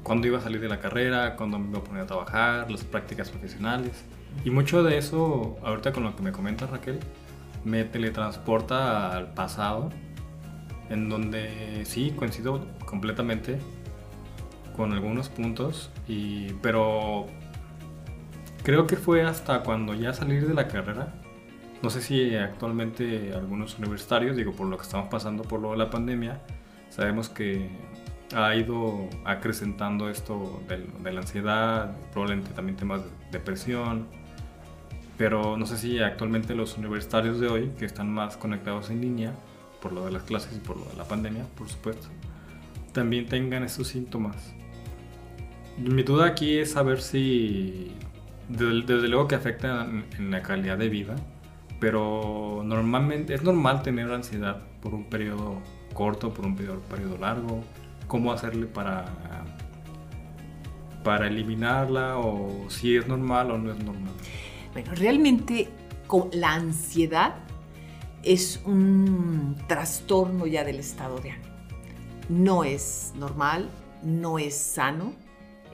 cuando 0.03 0.27
iba 0.27 0.37
a 0.37 0.41
salir 0.41 0.61
de 0.61 0.69
la 0.69 0.79
carrera, 0.79 1.35
cuando 1.35 1.59
me 1.59 1.69
iba 1.69 1.79
a 1.79 1.83
poner 1.83 2.03
a 2.03 2.07
trabajar, 2.07 2.71
las 2.71 2.83
prácticas 2.85 3.29
profesionales. 3.29 4.05
Y 4.45 4.49
mucho 4.49 4.83
de 4.83 4.97
eso, 4.97 5.57
ahorita 5.63 5.91
con 5.91 6.03
lo 6.03 6.15
que 6.15 6.23
me 6.23 6.31
comenta 6.31 6.65
Raquel, 6.67 6.99
me 7.63 7.83
teletransporta 7.83 9.15
al 9.15 9.33
pasado, 9.33 9.89
en 10.89 11.09
donde 11.09 11.83
sí 11.85 12.13
coincido 12.15 12.65
completamente 12.85 13.59
con 14.75 14.93
algunos 14.93 15.29
puntos, 15.29 15.91
y, 16.07 16.53
pero 16.61 17.25
creo 18.63 18.87
que 18.87 18.95
fue 18.95 19.23
hasta 19.23 19.63
cuando 19.63 19.93
ya 19.93 20.13
salir 20.13 20.47
de 20.47 20.53
la 20.53 20.67
carrera. 20.67 21.13
No 21.81 21.89
sé 21.89 22.01
si 22.01 22.35
actualmente 22.35 23.33
algunos 23.33 23.77
universitarios, 23.77 24.35
digo, 24.35 24.53
por 24.53 24.67
lo 24.67 24.77
que 24.77 24.83
estamos 24.83 25.09
pasando 25.09 25.43
por 25.43 25.59
lo 25.59 25.71
de 25.71 25.77
la 25.77 25.89
pandemia, 25.89 26.41
sabemos 26.89 27.29
que 27.29 27.69
ha 28.35 28.55
ido 28.55 29.07
acrecentando 29.25 30.09
esto 30.09 30.61
de, 30.67 30.87
de 31.03 31.11
la 31.11 31.21
ansiedad, 31.21 31.95
probablemente 32.11 32.51
también 32.51 32.77
temas 32.77 33.03
de 33.03 33.09
depresión, 33.31 34.07
pero 35.17 35.57
no 35.57 35.65
sé 35.65 35.77
si 35.77 35.99
actualmente 35.99 36.53
los 36.53 36.77
universitarios 36.77 37.39
de 37.39 37.47
hoy, 37.47 37.71
que 37.77 37.85
están 37.85 38.09
más 38.09 38.37
conectados 38.37 38.89
en 38.91 39.01
línea, 39.01 39.33
por 39.81 39.91
lo 39.91 40.05
de 40.05 40.11
las 40.11 40.23
clases 40.23 40.55
y 40.55 40.59
por 40.59 40.77
lo 40.77 40.85
de 40.85 40.95
la 40.95 41.05
pandemia, 41.05 41.45
por 41.57 41.67
supuesto, 41.67 42.07
también 42.93 43.25
tengan 43.27 43.63
esos 43.63 43.87
síntomas. 43.87 44.53
Mi 45.77 46.03
duda 46.03 46.27
aquí 46.27 46.57
es 46.57 46.71
saber 46.71 47.01
si, 47.01 47.91
desde, 48.47 49.07
luego 49.07 49.27
que 49.27 49.35
afecta 49.35 49.87
en, 50.17 50.31
la 50.31 50.41
calidad 50.41 50.77
de 50.77 50.89
vida, 50.89 51.15
pero 51.79 52.61
normalmente 52.63 53.33
es 53.33 53.43
normal 53.43 53.83
tener 53.83 54.11
ansiedad 54.11 54.61
por 54.81 54.93
un 54.93 55.05
periodo 55.05 55.61
corto, 55.93 56.33
por 56.33 56.45
un 56.45 56.55
periodo 56.55 57.17
largo. 57.19 57.63
¿Cómo 58.07 58.31
hacerle 58.31 58.67
para, 58.67 59.05
para 61.03 61.27
eliminarla 61.27 62.17
o 62.17 62.69
si 62.69 62.95
es 62.95 63.07
normal 63.07 63.51
o 63.51 63.57
no 63.57 63.71
es 63.71 63.83
normal? 63.83 64.13
Bueno, 64.77 64.93
realmente 64.93 65.69
la 66.33 66.53
ansiedad 66.53 67.33
es 68.21 68.61
un 68.63 69.55
trastorno 69.67 70.45
ya 70.45 70.63
del 70.63 70.79
estado 70.79 71.17
de 71.17 71.31
ánimo. 71.31 71.55
No 72.29 72.63
es 72.63 73.11
normal, 73.15 73.71
no 74.03 74.37
es 74.37 74.55
sano. 74.55 75.15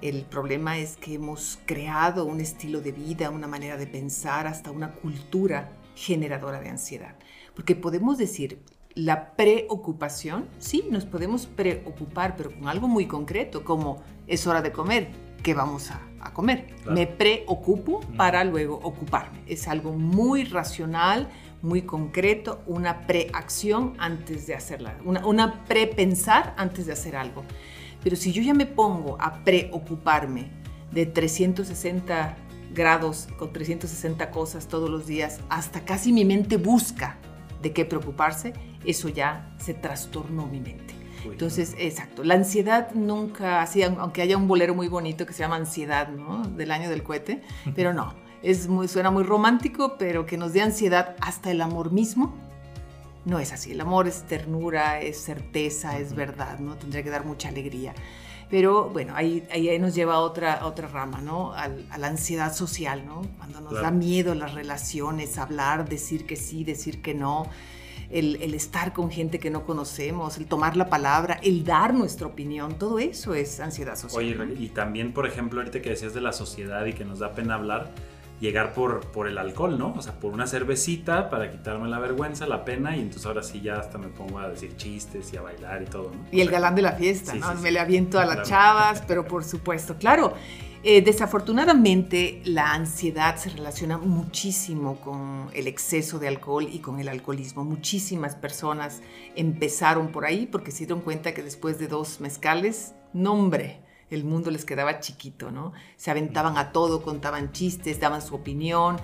El 0.01 0.22
problema 0.22 0.77
es 0.77 0.95
que 0.95 1.15
hemos 1.15 1.60
creado 1.65 2.24
un 2.24 2.39
estilo 2.39 2.79
de 2.79 2.93
vida, 2.93 3.29
una 3.29 3.45
manera 3.45 3.75
de 3.75 3.88
pensar, 3.88 4.48
hasta 4.48 4.72
una 4.72 4.93
cultura 4.93 5.74
generadora 5.95 6.62
de 6.62 6.69
ansiedad. 6.69 7.17
Porque 7.55 7.75
podemos 7.75 8.17
decir, 8.17 8.62
la 8.95 9.36
preocupación, 9.36 10.48
sí, 10.60 10.86
nos 10.89 11.03
podemos 11.03 11.45
preocupar, 11.45 12.38
pero 12.38 12.53
con 12.57 12.69
algo 12.69 12.88
muy 12.88 13.05
concreto, 13.05 13.65
como 13.65 14.01
es 14.27 14.48
hora 14.48 14.62
de 14.62 14.72
comer, 14.72 15.12
¿qué 15.43 15.53
vamos 15.53 15.91
a, 15.91 16.00
comer? 16.32 16.68
Me 16.86 17.08
preocupo 17.08 18.01
para 18.15 18.44
luego 18.44 18.80
ocuparme. 18.84 19.42
Es 19.48 19.68
algo 19.68 19.94
muy 19.94 20.44
racional, 20.44 21.27
muy 21.63 21.82
concreto, 21.82 22.62
una 22.68 23.08
preacción 23.08 23.94
antes 23.98 24.46
de 24.46 24.53
hacerla, 24.53 24.98
una, 25.03 25.25
una 25.25 25.63
prepensar 25.65 26.53
antes 26.58 26.86
de 26.86 26.94
hacer 26.94 27.15
algo. 27.15 27.44
Pero 28.03 28.15
si 28.15 28.32
yo 28.32 28.44
ya 28.44 28.53
me 28.53 28.65
pongo 28.65 29.18
a 29.20 29.44
preocuparme 29.44 30.51
de 30.92 31.06
360 31.06 32.36
grados 32.74 33.27
con 33.38 33.53
360 33.53 34.30
cosas 34.32 34.68
todos 34.68 34.89
los 34.89 35.08
días, 35.08 35.39
hasta 35.50 35.86
casi 35.86 36.12
mi 36.12 36.25
mente 36.25 36.58
busca 36.58 37.18
de 37.62 37.72
qué 37.72 37.86
preocuparse, 37.86 38.53
eso 38.86 39.10
ya 39.10 39.56
se 39.58 39.74
trastornó 39.74 40.46
mi 40.48 40.60
mente. 40.60 41.02
Entonces, 41.32 41.75
exacto, 41.77 42.24
la 42.24 42.36
ansiedad 42.36 42.92
nunca, 42.94 43.62
así, 43.62 43.84
aunque 43.84 44.22
haya 44.22 44.38
un 44.38 44.48
bolero 44.48 44.75
muy 44.75 44.88
bonito 44.88 45.25
que 45.25 45.34
se 45.34 45.39
llama 45.39 45.56
Ansiedad, 45.56 46.10
¿no? 46.10 46.48
Del 46.48 46.72
año 46.72 46.89
del 46.89 47.03
cohete, 47.03 47.42
pero 47.75 47.94
no, 47.94 48.13
es 48.42 48.68
muy, 48.68 48.88
suena 48.88 49.12
muy 49.12 49.24
romántico, 49.24 49.96
pero 49.98 50.25
que 50.25 50.38
nos 50.38 50.53
dé 50.53 50.62
ansiedad 50.62 51.15
hasta 51.22 51.51
el 51.51 51.62
amor 51.62 51.92
mismo, 51.92 52.34
no 53.25 53.39
es 53.39 53.53
así. 53.53 53.72
El 53.72 53.82
amor 53.82 54.08
es 54.08 54.24
ternura, 54.24 55.00
es 55.00 55.18
certeza, 55.18 55.98
es 55.98 56.13
verdad, 56.13 56.60
¿no? 56.60 56.75
Tendría 56.75 57.03
que 57.03 57.10
dar 57.10 57.25
mucha 57.25 57.50
alegría. 57.50 57.94
Pero 58.50 58.89
bueno, 58.89 59.13
ahí, 59.15 59.48
ahí 59.51 59.80
nos 59.80 59.96
lleva 59.96 60.15
a 60.15 60.20
otra, 60.20 60.65
otra 60.65 60.88
rama, 60.88 61.22
¿no? 61.22 61.53
a 61.53 61.68
la 61.98 62.08
ansiedad 62.08 62.53
social, 62.53 63.06
¿no? 63.06 63.22
Cuando 63.38 63.62
nos 63.62 63.74
da 63.74 63.89
miedo 63.89 64.36
las 64.36 64.53
relaciones, 64.53 65.38
hablar, 65.38 65.89
decir 65.89 66.27
que 66.27 66.36
sí, 66.36 66.63
decir 66.63 67.01
que 67.01 67.13
no. 67.15 67.48
El, 68.13 68.38
el, 68.41 68.53
estar 68.53 68.93
con 68.93 69.10
gente 69.10 69.39
que 69.39 69.50
no 69.50 69.65
conocemos, 69.65 70.38
el 70.38 70.46
tomar 70.46 70.77
la 70.77 70.88
palabra, 70.88 71.39
el 71.41 71.63
dar 71.63 71.93
nuestra 71.93 72.27
opinión, 72.27 72.77
todo 72.77 73.00
eso 73.00 73.34
es 73.34 73.60
ansiedad 73.60 73.96
social. 73.96 74.39
Oye, 74.39 74.55
y 74.60 74.70
también, 74.70 75.13
por 75.13 75.25
ejemplo, 75.25 75.60
ahorita 75.60 75.82
que 75.82 75.89
decías 75.89 76.13
de 76.13 76.22
la 76.22 76.32
sociedad 76.32 76.86
y 76.86 76.93
que 76.93 77.05
nos 77.05 77.20
da 77.20 77.34
pena 77.34 77.55
hablar, 77.55 77.91
llegar 78.43 78.74
por, 78.74 79.00
por 79.08 79.27
el 79.27 79.38
alcohol, 79.38 79.79
¿no? 79.79 79.93
O 79.98 80.01
sea, 80.01 80.20
por 80.20 80.34
una 80.34 80.48
cervecita 80.48 81.29
para 81.29 81.50
quitarme 81.50 81.88
la 81.88 82.00
vergüenza, 82.00 82.46
la 82.46 82.65
pena, 82.65 82.96
y 82.96 83.00
entonces 83.00 83.25
ahora 83.25 83.41
sí 83.41 83.62
ya 83.62 83.79
hasta 83.79 83.98
me 83.98 84.10
pongo 84.10 84.39
a 84.39 84.50
decir 84.50 84.75
chistes 84.75 85.32
y 85.34 85.38
a 85.38 85.41
bailar 85.41 85.82
y 85.82 85.86
todo, 85.86 86.12
¿no? 86.13 86.25
Y 86.29 86.41
el 86.41 86.50
galán 86.50 86.75
de 86.75 86.82
la 86.82 86.91
fiesta, 86.91 87.34
¿no? 87.34 87.55
me 87.55 87.72
le 87.72 87.79
aviento 87.79 88.20
a 88.20 88.25
las 88.25 88.48
chavas, 88.48 89.01
pero 89.08 89.25
por 89.25 89.43
supuesto, 89.43 89.96
claro. 89.98 90.34
Eh, 90.86 91.02
desafortunadamente, 91.02 92.42
la 92.44 92.74
ansiedad 92.74 93.38
se 93.38 93.50
relaciona 93.50 93.98
muchísimo 93.98 94.98
con 95.00 95.50
el 95.54 95.68
exceso 95.68 96.20
de 96.20 96.28
alcohol 96.28 96.68
y 96.70 96.80
con 96.80 97.00
el 97.00 97.08
alcoholismo. 97.08 97.63
Muchísimas 97.63 98.36
personas 98.36 99.02
empezaron 99.38 100.12
por 100.12 100.25
ahí 100.25 100.46
porque 100.46 100.72
se 100.72 100.80
dieron 100.80 101.00
cuenta 101.00 101.34
que 101.34 101.42
después 101.42 101.80
de 101.80 101.88
dos 101.88 102.20
mezcales, 102.20 102.96
nombre, 103.13 103.80
el 104.10 104.25
mundo 104.25 104.52
les 104.52 104.66
quedaba 104.66 105.00
chiquito, 105.00 105.52
¿no? 105.52 105.72
Se 105.96 106.12
aventaban 106.12 106.58
a 106.58 106.74
todo, 106.74 107.02
contaban 107.02 107.54
chistes, 107.54 108.02
daban 108.02 108.22
su 108.22 108.36
opinión. 108.36 108.98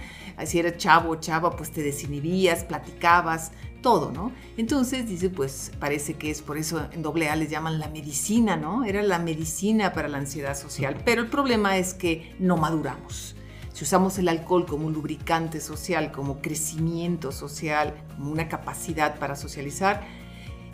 Si 0.46 0.60
eres 0.60 0.78
chavo 0.78 1.12
o 1.12 1.16
chava, 1.16 1.56
pues 1.56 1.72
te 1.72 1.82
desinhibías, 1.82 2.66
platicabas, 2.66 3.54
todo, 3.82 4.12
¿no? 4.12 4.32
Entonces 4.58 5.08
dice, 5.08 5.30
pues 5.30 5.72
parece 5.80 6.16
que 6.16 6.30
es 6.30 6.42
por 6.42 6.58
eso 6.58 6.88
en 6.92 7.02
doble 7.02 7.30
A 7.30 7.36
les 7.36 7.50
llaman 7.50 7.80
la 7.80 7.90
medicina, 7.90 8.58
¿no? 8.58 8.86
Era 8.86 9.02
la 9.04 9.20
medicina 9.20 9.94
para 9.94 10.08
la 10.08 10.18
ansiedad 10.18 10.58
social. 10.58 11.02
Pero 11.06 11.22
el 11.22 11.28
problema 11.28 11.78
es 11.78 11.94
que 11.94 12.36
no 12.40 12.58
maduramos. 12.58 13.36
Si 13.74 13.84
usamos 13.84 14.18
el 14.18 14.28
alcohol 14.28 14.66
como 14.66 14.88
un 14.88 14.94
lubricante 14.94 15.62
social, 15.62 16.12
como 16.12 16.42
crecimiento 16.42 17.32
social, 17.32 17.94
como 18.16 18.32
una 18.32 18.50
capacidad 18.50 19.18
para 19.20 19.36
socializar, 19.36 20.06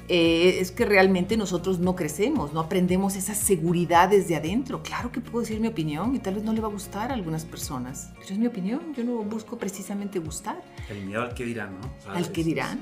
eh, 0.08 0.60
es 0.60 0.72
que 0.72 0.86
realmente 0.86 1.36
nosotros 1.36 1.80
no 1.80 1.96
crecemos, 1.96 2.54
no 2.54 2.60
aprendemos 2.60 3.16
esas 3.16 3.38
seguridades 3.38 4.28
de 4.28 4.36
adentro. 4.36 4.84
Claro 4.84 5.12
que 5.12 5.20
puedo 5.20 5.42
decir 5.42 5.60
mi 5.60 5.68
opinión 5.68 6.14
y 6.16 6.20
tal 6.20 6.36
vez 6.36 6.44
no 6.44 6.54
le 6.54 6.62
va 6.62 6.68
a 6.68 6.72
gustar 6.72 7.12
a 7.12 7.16
algunas 7.16 7.44
personas, 7.44 8.12
pero 8.14 8.28
es 8.28 8.38
mi 8.38 8.46
opinión, 8.46 8.94
yo 8.96 9.04
no 9.04 9.18
busco 9.24 9.58
precisamente 9.58 10.20
gustar. 10.20 10.62
El 10.90 11.06
miedo 11.06 11.24
al 11.24 11.34
que 11.34 11.46
dirán, 11.46 11.80
¿no? 11.82 12.12
al 12.12 12.32
que 12.32 12.44
dirán. 12.44 12.82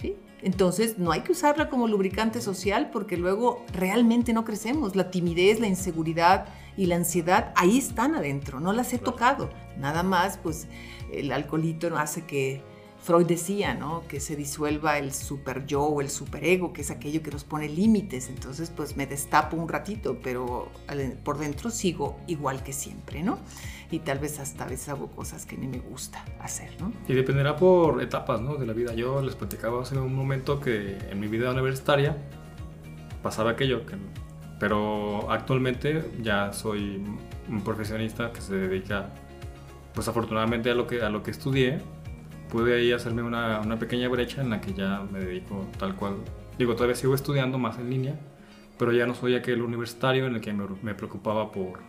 ¿sí? 0.00 0.16
Entonces 0.40 0.98
no 0.98 1.12
hay 1.12 1.20
que 1.20 1.32
usarla 1.32 1.68
como 1.68 1.86
lubricante 1.86 2.40
social 2.40 2.90
porque 2.90 3.18
luego 3.18 3.64
realmente 3.72 4.32
no 4.32 4.44
crecemos. 4.44 4.96
La 4.96 5.10
timidez, 5.10 5.60
la 5.60 5.66
inseguridad 5.66 6.46
y 6.76 6.86
la 6.86 6.96
ansiedad 6.96 7.52
ahí 7.56 7.78
están 7.78 8.14
adentro, 8.14 8.58
no 8.58 8.72
las 8.72 8.92
he 8.94 8.98
tocado. 8.98 9.50
Nada 9.78 10.02
más, 10.02 10.38
pues 10.38 10.66
el 11.12 11.30
alcoholito 11.30 11.94
hace 11.96 12.24
que 12.24 12.62
Freud 13.04 13.26
decía, 13.26 13.74
¿no? 13.74 14.02
Que 14.08 14.18
se 14.18 14.34
disuelva 14.34 14.98
el 14.98 15.12
super 15.12 15.66
yo 15.66 15.82
o 15.82 16.00
el 16.00 16.08
superego, 16.08 16.72
que 16.72 16.80
es 16.80 16.90
aquello 16.90 17.22
que 17.22 17.30
nos 17.30 17.44
pone 17.44 17.68
límites. 17.68 18.30
Entonces, 18.30 18.72
pues 18.74 18.96
me 18.96 19.06
destapo 19.06 19.58
un 19.58 19.68
ratito, 19.68 20.18
pero 20.22 20.70
por 21.22 21.36
dentro 21.36 21.68
sigo 21.68 22.18
igual 22.28 22.62
que 22.62 22.72
siempre, 22.72 23.22
¿no? 23.22 23.38
Y 23.90 23.98
tal 23.98 24.20
vez 24.20 24.40
hasta 24.40 24.64
a 24.64 24.68
veces 24.68 24.88
hago 24.88 25.08
cosas 25.08 25.44
que 25.44 25.58
ni 25.58 25.68
me 25.68 25.80
gusta 25.80 26.24
hacer, 26.40 26.80
¿no? 26.80 26.92
Y 27.06 27.12
dependerá 27.12 27.56
por 27.56 28.02
etapas, 28.02 28.40
¿no? 28.40 28.56
De 28.56 28.64
la 28.64 28.72
vida. 28.72 28.94
Yo 28.94 29.20
les 29.20 29.34
platicaba 29.34 29.82
hace 29.82 29.98
un 29.98 30.14
momento 30.14 30.58
que 30.58 30.96
en 31.10 31.20
mi 31.20 31.28
vida 31.28 31.50
universitaria 31.50 32.16
pasaba 33.22 33.50
aquello, 33.50 33.84
que, 33.84 33.96
pero 34.58 35.30
actualmente 35.30 36.10
ya 36.22 36.54
soy 36.54 37.04
un 37.50 37.60
profesionista 37.62 38.32
que 38.32 38.40
se 38.40 38.54
dedica, 38.54 39.10
pues 39.92 40.08
afortunadamente 40.08 40.70
a 40.70 40.74
lo 40.74 40.86
que, 40.86 41.02
a 41.02 41.10
lo 41.10 41.22
que 41.22 41.32
estudié 41.32 41.82
pude 42.54 42.76
ahí 42.76 42.92
hacerme 42.92 43.24
una, 43.24 43.58
una, 43.58 43.80
pequeña 43.80 44.08
brecha 44.08 44.40
en 44.40 44.50
la 44.50 44.60
que 44.60 44.72
ya 44.72 45.04
me 45.10 45.18
dedico 45.18 45.66
tal 45.76 45.96
cual. 45.96 46.18
Digo, 46.56 46.76
todavía 46.76 46.94
sigo 46.94 47.12
estudiando 47.16 47.58
más 47.58 47.80
en 47.80 47.90
línea, 47.90 48.14
pero 48.78 48.92
ya 48.92 49.06
no 49.06 49.14
soy 49.16 49.34
aquel 49.34 49.60
universitario 49.60 50.28
en 50.28 50.36
el 50.36 50.40
que 50.40 50.52
me, 50.52 50.64
me 50.80 50.94
preocupaba 50.94 51.50
por 51.50 51.80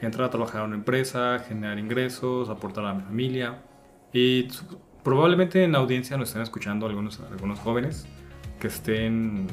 entrar 0.00 0.26
a 0.26 0.30
trabajar 0.30 0.62
en 0.62 0.66
una 0.66 0.76
empresa, 0.76 1.38
generar 1.46 1.78
ingresos, 1.78 2.48
aportar 2.48 2.84
a 2.86 2.94
mi 2.94 3.02
familia. 3.02 3.62
Y 4.12 4.48
probablemente 5.04 5.62
en 5.62 5.70
la 5.70 5.78
audiencia 5.78 6.16
nos 6.16 6.30
estén 6.30 6.42
escuchando 6.42 6.86
algunos, 6.86 7.20
algunos 7.20 7.60
jóvenes 7.60 8.04
que 8.58 8.66
estén 8.66 9.46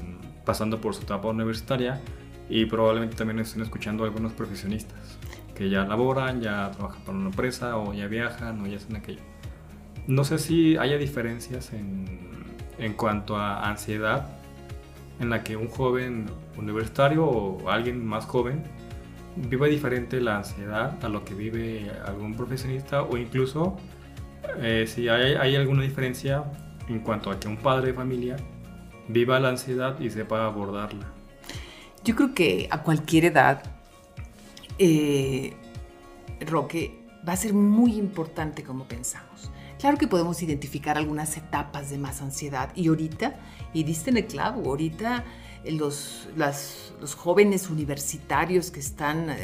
pasando 0.46 0.82
por 0.82 0.96
su 0.96 1.04
etapa 1.04 1.28
universitaria 1.28 2.02
y 2.50 2.66
probablemente 2.66 3.16
también 3.16 3.38
estén 3.38 3.62
escuchando 3.62 4.04
algunos 4.04 4.34
profesionistas 4.34 5.20
que 5.54 5.70
ya 5.70 5.86
laboran, 5.86 6.42
ya 6.42 6.72
trabajan 6.72 7.04
para 7.04 7.18
una 7.20 7.30
empresa 7.30 7.78
o 7.78 7.94
ya 7.94 8.08
viajan 8.08 8.60
o 8.62 8.66
ya 8.66 8.78
hacen 8.78 8.96
aquello. 8.96 9.22
No 10.10 10.24
sé 10.24 10.40
si 10.40 10.76
haya 10.76 10.98
diferencias 10.98 11.72
en, 11.72 12.94
cuanto 12.94 13.36
a 13.36 13.70
ansiedad 13.70 14.28
en 15.20 15.30
la 15.30 15.44
que 15.44 15.56
un 15.56 15.68
joven 15.68 16.26
universitario 16.58 17.28
o 17.28 17.70
alguien 17.70 18.04
más 18.04 18.26
joven 18.26 18.64
vive 19.36 19.70
diferente 19.70 20.20
la 20.20 20.38
ansiedad 20.38 20.98
a 21.06 21.10
lo 21.10 21.24
que 21.24 21.36
vive 21.36 21.92
algún 22.08 22.36
profesionista 22.36 23.04
o 23.04 23.18
incluso 23.18 23.78
eh, 24.58 24.86
si 24.88 25.08
hay, 25.10 25.36
hay, 25.36 25.56
alguna 25.56 25.84
diferencia 25.84 26.44
en 26.88 27.02
cuanto 27.02 27.30
a 27.30 27.40
que 27.40 27.48
un 27.48 27.58
padre 27.58 27.88
de 27.88 27.94
familia 27.94 28.36
viva 29.10 29.40
la 29.40 29.50
ansiedad 29.50 30.00
y 30.00 30.10
sepa 30.10 30.44
abordarla. 30.44 31.06
Yo 32.04 32.16
creo 32.16 32.34
que 32.34 32.68
a 32.72 32.82
cualquier 32.82 33.26
edad, 33.26 33.62
eh, 34.80 35.54
Roque, 36.40 36.98
va 37.28 37.34
a 37.34 37.38
ser 37.38 37.54
muy 37.54 37.94
importante 37.94 38.64
como 38.64 38.88
pensamos. 38.88 39.52
Claro 39.80 39.98
que 39.98 40.08
podemos 40.08 40.44
identificar 40.44 40.98
algunas 40.98 41.38
etapas 41.38 41.90
de 41.90 41.98
más 41.98 42.22
ansiedad. 42.22 42.70
Y 42.76 42.90
ahorita, 42.90 43.40
y 43.74 43.84
diste 43.84 44.10
en 44.10 44.18
el 44.18 44.28
clavo, 44.28 44.70
ahorita 44.70 45.24
eh, 45.64 45.72
los, 45.72 46.28
los 46.36 47.16
jóvenes 47.16 47.70
universitarios 47.70 48.72
que 48.72 48.80
están 48.80 49.30
eh, 49.30 49.36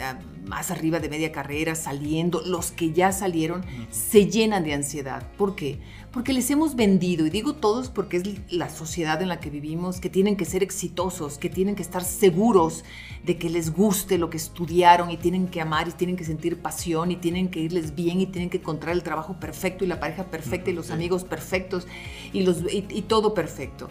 más 0.45 0.71
arriba 0.71 0.99
de 0.99 1.09
media 1.09 1.31
carrera, 1.31 1.75
saliendo, 1.75 2.41
los 2.45 2.71
que 2.71 2.91
ya 2.93 3.11
salieron, 3.11 3.65
se 3.89 4.27
llenan 4.27 4.63
de 4.63 4.73
ansiedad. 4.73 5.23
¿Por 5.37 5.55
qué? 5.55 5.79
Porque 6.11 6.31
les 6.31 6.49
hemos 6.49 6.75
vendido, 6.75 7.25
y 7.25 7.29
digo 7.29 7.55
todos 7.55 7.89
porque 7.89 8.17
es 8.17 8.23
la 8.49 8.69
sociedad 8.69 9.21
en 9.21 9.27
la 9.27 9.39
que 9.39 9.49
vivimos, 9.49 9.99
que 9.99 10.09
tienen 10.09 10.37
que 10.37 10.45
ser 10.45 10.63
exitosos, 10.63 11.37
que 11.37 11.49
tienen 11.49 11.75
que 11.75 11.81
estar 11.81 12.03
seguros 12.03 12.85
de 13.23 13.37
que 13.37 13.49
les 13.49 13.73
guste 13.73 14.17
lo 14.17 14.29
que 14.29 14.37
estudiaron 14.37 15.11
y 15.11 15.17
tienen 15.17 15.47
que 15.47 15.59
amar 15.59 15.89
y 15.89 15.91
tienen 15.91 16.15
que 16.15 16.23
sentir 16.23 16.61
pasión 16.61 17.11
y 17.11 17.17
tienen 17.17 17.49
que 17.49 17.59
irles 17.59 17.95
bien 17.95 18.21
y 18.21 18.27
tienen 18.27 18.49
que 18.49 18.57
encontrar 18.57 18.95
el 18.95 19.03
trabajo 19.03 19.39
perfecto 19.39 19.83
y 19.83 19.87
la 19.87 19.99
pareja 19.99 20.25
perfecta 20.25 20.69
y 20.69 20.73
los 20.73 20.91
amigos 20.91 21.25
perfectos 21.25 21.85
y, 22.31 22.43
los, 22.43 22.63
y 22.71 23.01
todo 23.01 23.33
perfecto. 23.33 23.89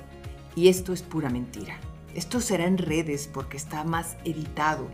Y 0.56 0.68
esto 0.68 0.92
es 0.92 1.02
pura 1.02 1.28
mentira. 1.28 1.78
Esto 2.14 2.40
será 2.40 2.66
en 2.66 2.78
redes 2.78 3.28
porque 3.32 3.56
está 3.56 3.84
más 3.84 4.16
editado 4.24 4.88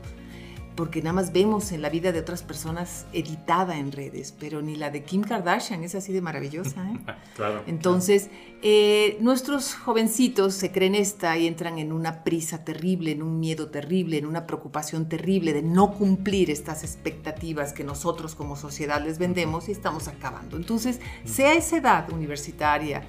porque 0.81 1.03
nada 1.03 1.13
más 1.13 1.33
vemos 1.33 1.73
en 1.73 1.83
la 1.83 1.91
vida 1.91 2.11
de 2.11 2.21
otras 2.21 2.43
personas 2.43 3.05
editada 3.13 3.77
en 3.77 3.93
redes, 3.93 4.35
pero 4.41 4.63
ni 4.63 4.77
la 4.77 4.91
de 4.91 5.03
Kim 5.03 5.21
Kardashian 5.21 5.85
es 5.85 5.95
así 5.95 6.11
de 6.11 6.23
maravillosa. 6.23 6.91
¿eh? 6.91 6.99
claro. 7.37 7.63
Entonces, 7.67 8.31
eh, 8.63 9.19
nuestros 9.21 9.75
jovencitos 9.75 10.55
se 10.55 10.73
creen 10.73 10.95
esta 10.95 11.37
y 11.37 11.47
entran 11.47 11.79
en 11.79 11.93
una 11.93 12.25
prisa 12.25 12.65
terrible, 12.65 13.11
en 13.13 13.23
un 13.23 13.41
miedo 13.41 13.69
terrible, 13.69 14.17
en 14.17 14.25
una 14.25 14.47
preocupación 14.47 15.07
terrible 15.07 15.53
de 15.53 15.63
no 15.63 15.93
cumplir 15.93 16.51
estas 16.51 16.83
expectativas 16.83 17.75
que 17.75 17.85
nosotros 17.85 18.35
como 18.35 18.57
sociedad 18.57 19.05
les 19.05 19.19
vendemos 19.19 19.69
y 19.69 19.73
estamos 19.73 20.09
acabando. 20.09 20.57
Entonces, 20.57 21.01
sea 21.27 21.53
esa 21.53 21.77
edad 21.77 22.11
universitaria, 22.11 23.03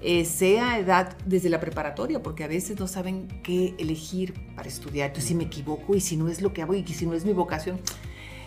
eh, 0.00 0.24
sea 0.24 0.78
edad 0.78 1.16
desde 1.24 1.48
la 1.48 1.60
preparatoria, 1.60 2.22
porque 2.22 2.44
a 2.44 2.48
veces 2.48 2.78
no 2.78 2.86
saben 2.86 3.28
qué 3.42 3.74
elegir 3.78 4.34
para 4.54 4.68
estudiar. 4.68 5.08
Entonces, 5.08 5.28
si 5.28 5.34
me 5.34 5.44
equivoco 5.44 5.94
y 5.94 6.00
si 6.00 6.16
no 6.16 6.28
es 6.28 6.42
lo 6.42 6.52
que 6.52 6.62
hago 6.62 6.74
y 6.74 6.86
si 6.86 7.06
no 7.06 7.14
es 7.14 7.24
mi 7.24 7.32
vocación, 7.32 7.80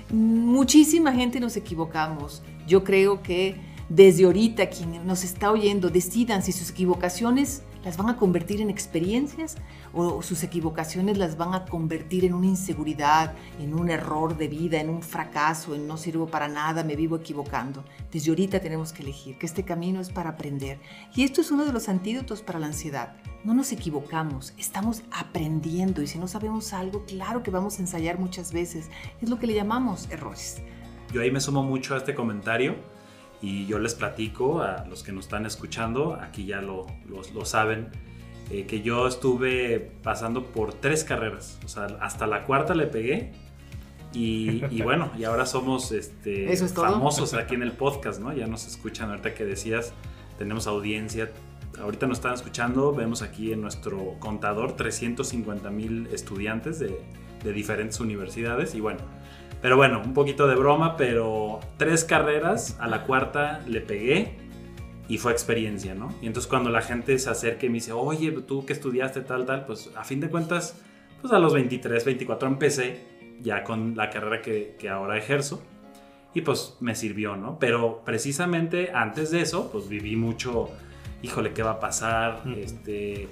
muchísima 0.09 1.13
gente 1.13 1.39
nos 1.39 1.55
equivocamos. 1.57 2.43
Yo 2.67 2.83
creo 2.83 3.23
que 3.23 3.55
desde 3.89 4.25
ahorita 4.25 4.69
quien 4.69 5.05
nos 5.05 5.23
está 5.23 5.51
oyendo 5.51 5.89
decidan 5.89 6.43
si 6.43 6.51
sus 6.51 6.69
equivocaciones 6.69 7.63
las 7.83 7.97
van 7.97 8.09
a 8.09 8.17
convertir 8.17 8.61
en 8.61 8.69
experiencias 8.69 9.55
o 9.93 10.21
sus 10.21 10.43
equivocaciones 10.43 11.17
las 11.17 11.37
van 11.37 11.53
a 11.53 11.65
convertir 11.65 12.25
en 12.25 12.33
una 12.33 12.47
inseguridad, 12.47 13.33
en 13.59 13.73
un 13.73 13.89
error 13.89 14.37
de 14.37 14.47
vida, 14.47 14.79
en 14.79 14.89
un 14.89 15.01
fracaso, 15.01 15.75
en 15.75 15.87
no 15.87 15.97
sirvo 15.97 16.27
para 16.27 16.47
nada, 16.47 16.83
me 16.83 16.95
vivo 16.95 17.15
equivocando. 17.15 17.83
Desde 18.11 18.31
ahorita 18.31 18.59
tenemos 18.59 18.91
que 18.91 19.03
elegir 19.03 19.37
que 19.37 19.45
este 19.45 19.63
camino 19.63 20.01
es 20.01 20.09
para 20.09 20.31
aprender. 20.31 20.79
Y 21.15 21.23
esto 21.23 21.41
es 21.41 21.51
uno 21.51 21.65
de 21.65 21.73
los 21.73 21.89
antídotos 21.89 22.41
para 22.41 22.59
la 22.59 22.67
ansiedad. 22.67 23.15
No 23.43 23.53
nos 23.53 23.71
equivocamos, 23.71 24.53
estamos 24.57 25.03
aprendiendo 25.11 26.01
y 26.01 26.07
si 26.07 26.19
no 26.19 26.27
sabemos 26.27 26.73
algo, 26.73 27.05
claro 27.05 27.43
que 27.43 27.51
vamos 27.51 27.79
a 27.79 27.81
ensayar 27.81 28.19
muchas 28.19 28.51
veces. 28.51 28.89
Es 29.21 29.29
lo 29.29 29.39
que 29.39 29.47
le 29.47 29.53
llamamos 29.53 30.09
errores. 30.11 30.61
Yo 31.13 31.21
ahí 31.21 31.31
me 31.31 31.39
sumo 31.39 31.63
mucho 31.63 31.95
a 31.95 31.97
este 31.97 32.13
comentario 32.13 32.75
y 33.41 33.65
yo 33.65 33.79
les 33.79 33.95
platico 33.95 34.61
a 34.61 34.85
los 34.85 35.03
que 35.03 35.11
nos 35.11 35.25
están 35.25 35.45
escuchando, 35.45 36.17
aquí 36.19 36.45
ya 36.45 36.61
lo, 36.61 36.87
lo, 37.07 37.45
saben, 37.45 37.89
eh, 38.51 38.65
que 38.65 38.81
yo 38.81 39.07
estuve 39.07 39.79
pasando 40.03 40.45
por 40.45 40.73
tres 40.73 41.03
carreras, 41.03 41.59
o 41.63 41.67
sea, 41.67 41.85
hasta 42.01 42.27
la 42.27 42.43
cuarta 42.43 42.75
le 42.75 42.87
pegué 42.87 43.31
y, 44.13 44.63
y 44.69 44.81
bueno, 44.83 45.11
y 45.17 45.23
ahora 45.23 45.45
somos 45.45 45.91
este, 45.91 46.55
famosos 46.67 47.33
aquí 47.33 47.55
en 47.55 47.63
el 47.63 47.71
podcast, 47.71 48.19
¿no? 48.19 48.33
Ya 48.33 48.47
nos 48.47 48.67
escuchan 48.67 49.09
ahorita 49.09 49.33
que 49.33 49.45
decías, 49.45 49.93
tenemos 50.37 50.67
audiencia, 50.67 51.31
ahorita 51.79 52.07
nos 52.07 52.17
están 52.17 52.33
escuchando, 52.33 52.93
vemos 52.93 53.21
aquí 53.21 53.53
en 53.53 53.61
nuestro 53.61 54.15
contador 54.19 54.75
350 54.75 55.69
mil 55.69 56.07
estudiantes 56.07 56.79
de, 56.79 56.99
de 57.43 57.53
diferentes 57.53 57.99
universidades 58.01 58.75
y 58.75 58.81
bueno, 58.81 58.99
pero 59.61 59.75
bueno, 59.75 60.01
un 60.03 60.13
poquito 60.13 60.47
de 60.47 60.55
broma, 60.55 60.95
pero 60.95 61.59
tres 61.77 62.03
carreras, 62.03 62.77
a 62.79 62.87
la 62.87 63.03
cuarta 63.03 63.61
le 63.67 63.81
pegué 63.81 64.37
y 65.07 65.17
fue 65.17 65.31
experiencia, 65.31 65.95
¿no? 65.95 66.13
Y 66.21 66.27
entonces 66.27 66.49
cuando 66.49 66.69
la 66.69 66.81
gente 66.81 67.17
se 67.19 67.29
acerca 67.29 67.65
y 67.65 67.69
me 67.69 67.75
dice, 67.75 67.91
oye, 67.91 68.31
tú 68.31 68.65
que 68.65 68.73
estudiaste 68.73 69.21
tal, 69.21 69.45
tal, 69.45 69.65
pues 69.65 69.89
a 69.95 70.03
fin 70.03 70.19
de 70.19 70.29
cuentas, 70.29 70.79
pues 71.21 71.33
a 71.33 71.39
los 71.39 71.53
23, 71.53 72.05
24 72.05 72.47
empecé 72.47 73.03
ya 73.41 73.63
con 73.63 73.95
la 73.97 74.09
carrera 74.09 74.41
que, 74.41 74.75
que 74.79 74.89
ahora 74.89 75.17
ejerzo 75.17 75.61
y 76.33 76.41
pues 76.41 76.77
me 76.79 76.95
sirvió, 76.95 77.35
¿no? 77.35 77.57
Pero 77.59 78.03
precisamente 78.05 78.91
antes 78.93 79.31
de 79.31 79.41
eso, 79.41 79.71
pues 79.71 79.89
viví 79.89 80.15
mucho, 80.15 80.69
híjole, 81.21 81.53
¿qué 81.53 81.63
va 81.63 81.71
a 81.71 81.79
pasar? 81.79 82.43
Este 82.57 83.27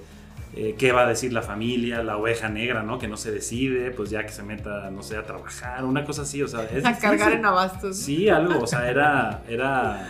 eh, 0.54 0.74
qué 0.78 0.92
va 0.92 1.02
a 1.02 1.06
decir 1.06 1.32
la 1.32 1.42
familia, 1.42 2.02
la 2.02 2.16
oveja 2.16 2.48
negra, 2.48 2.82
¿no? 2.82 2.98
Que 2.98 3.08
no 3.08 3.16
se 3.16 3.30
decide, 3.30 3.90
pues 3.90 4.10
ya 4.10 4.24
que 4.24 4.30
se 4.30 4.42
meta, 4.42 4.90
no 4.90 5.02
sé, 5.02 5.16
a 5.16 5.22
trabajar, 5.22 5.84
una 5.84 6.04
cosa 6.04 6.22
así, 6.22 6.42
o 6.42 6.48
sea... 6.48 6.64
Es 6.64 6.84
a 6.86 6.98
cargar 6.98 7.32
en 7.32 7.44
abastos. 7.44 7.96
Sí, 7.96 8.28
algo, 8.28 8.62
o 8.62 8.66
sea, 8.66 8.88
era, 8.90 9.42
era, 9.48 10.08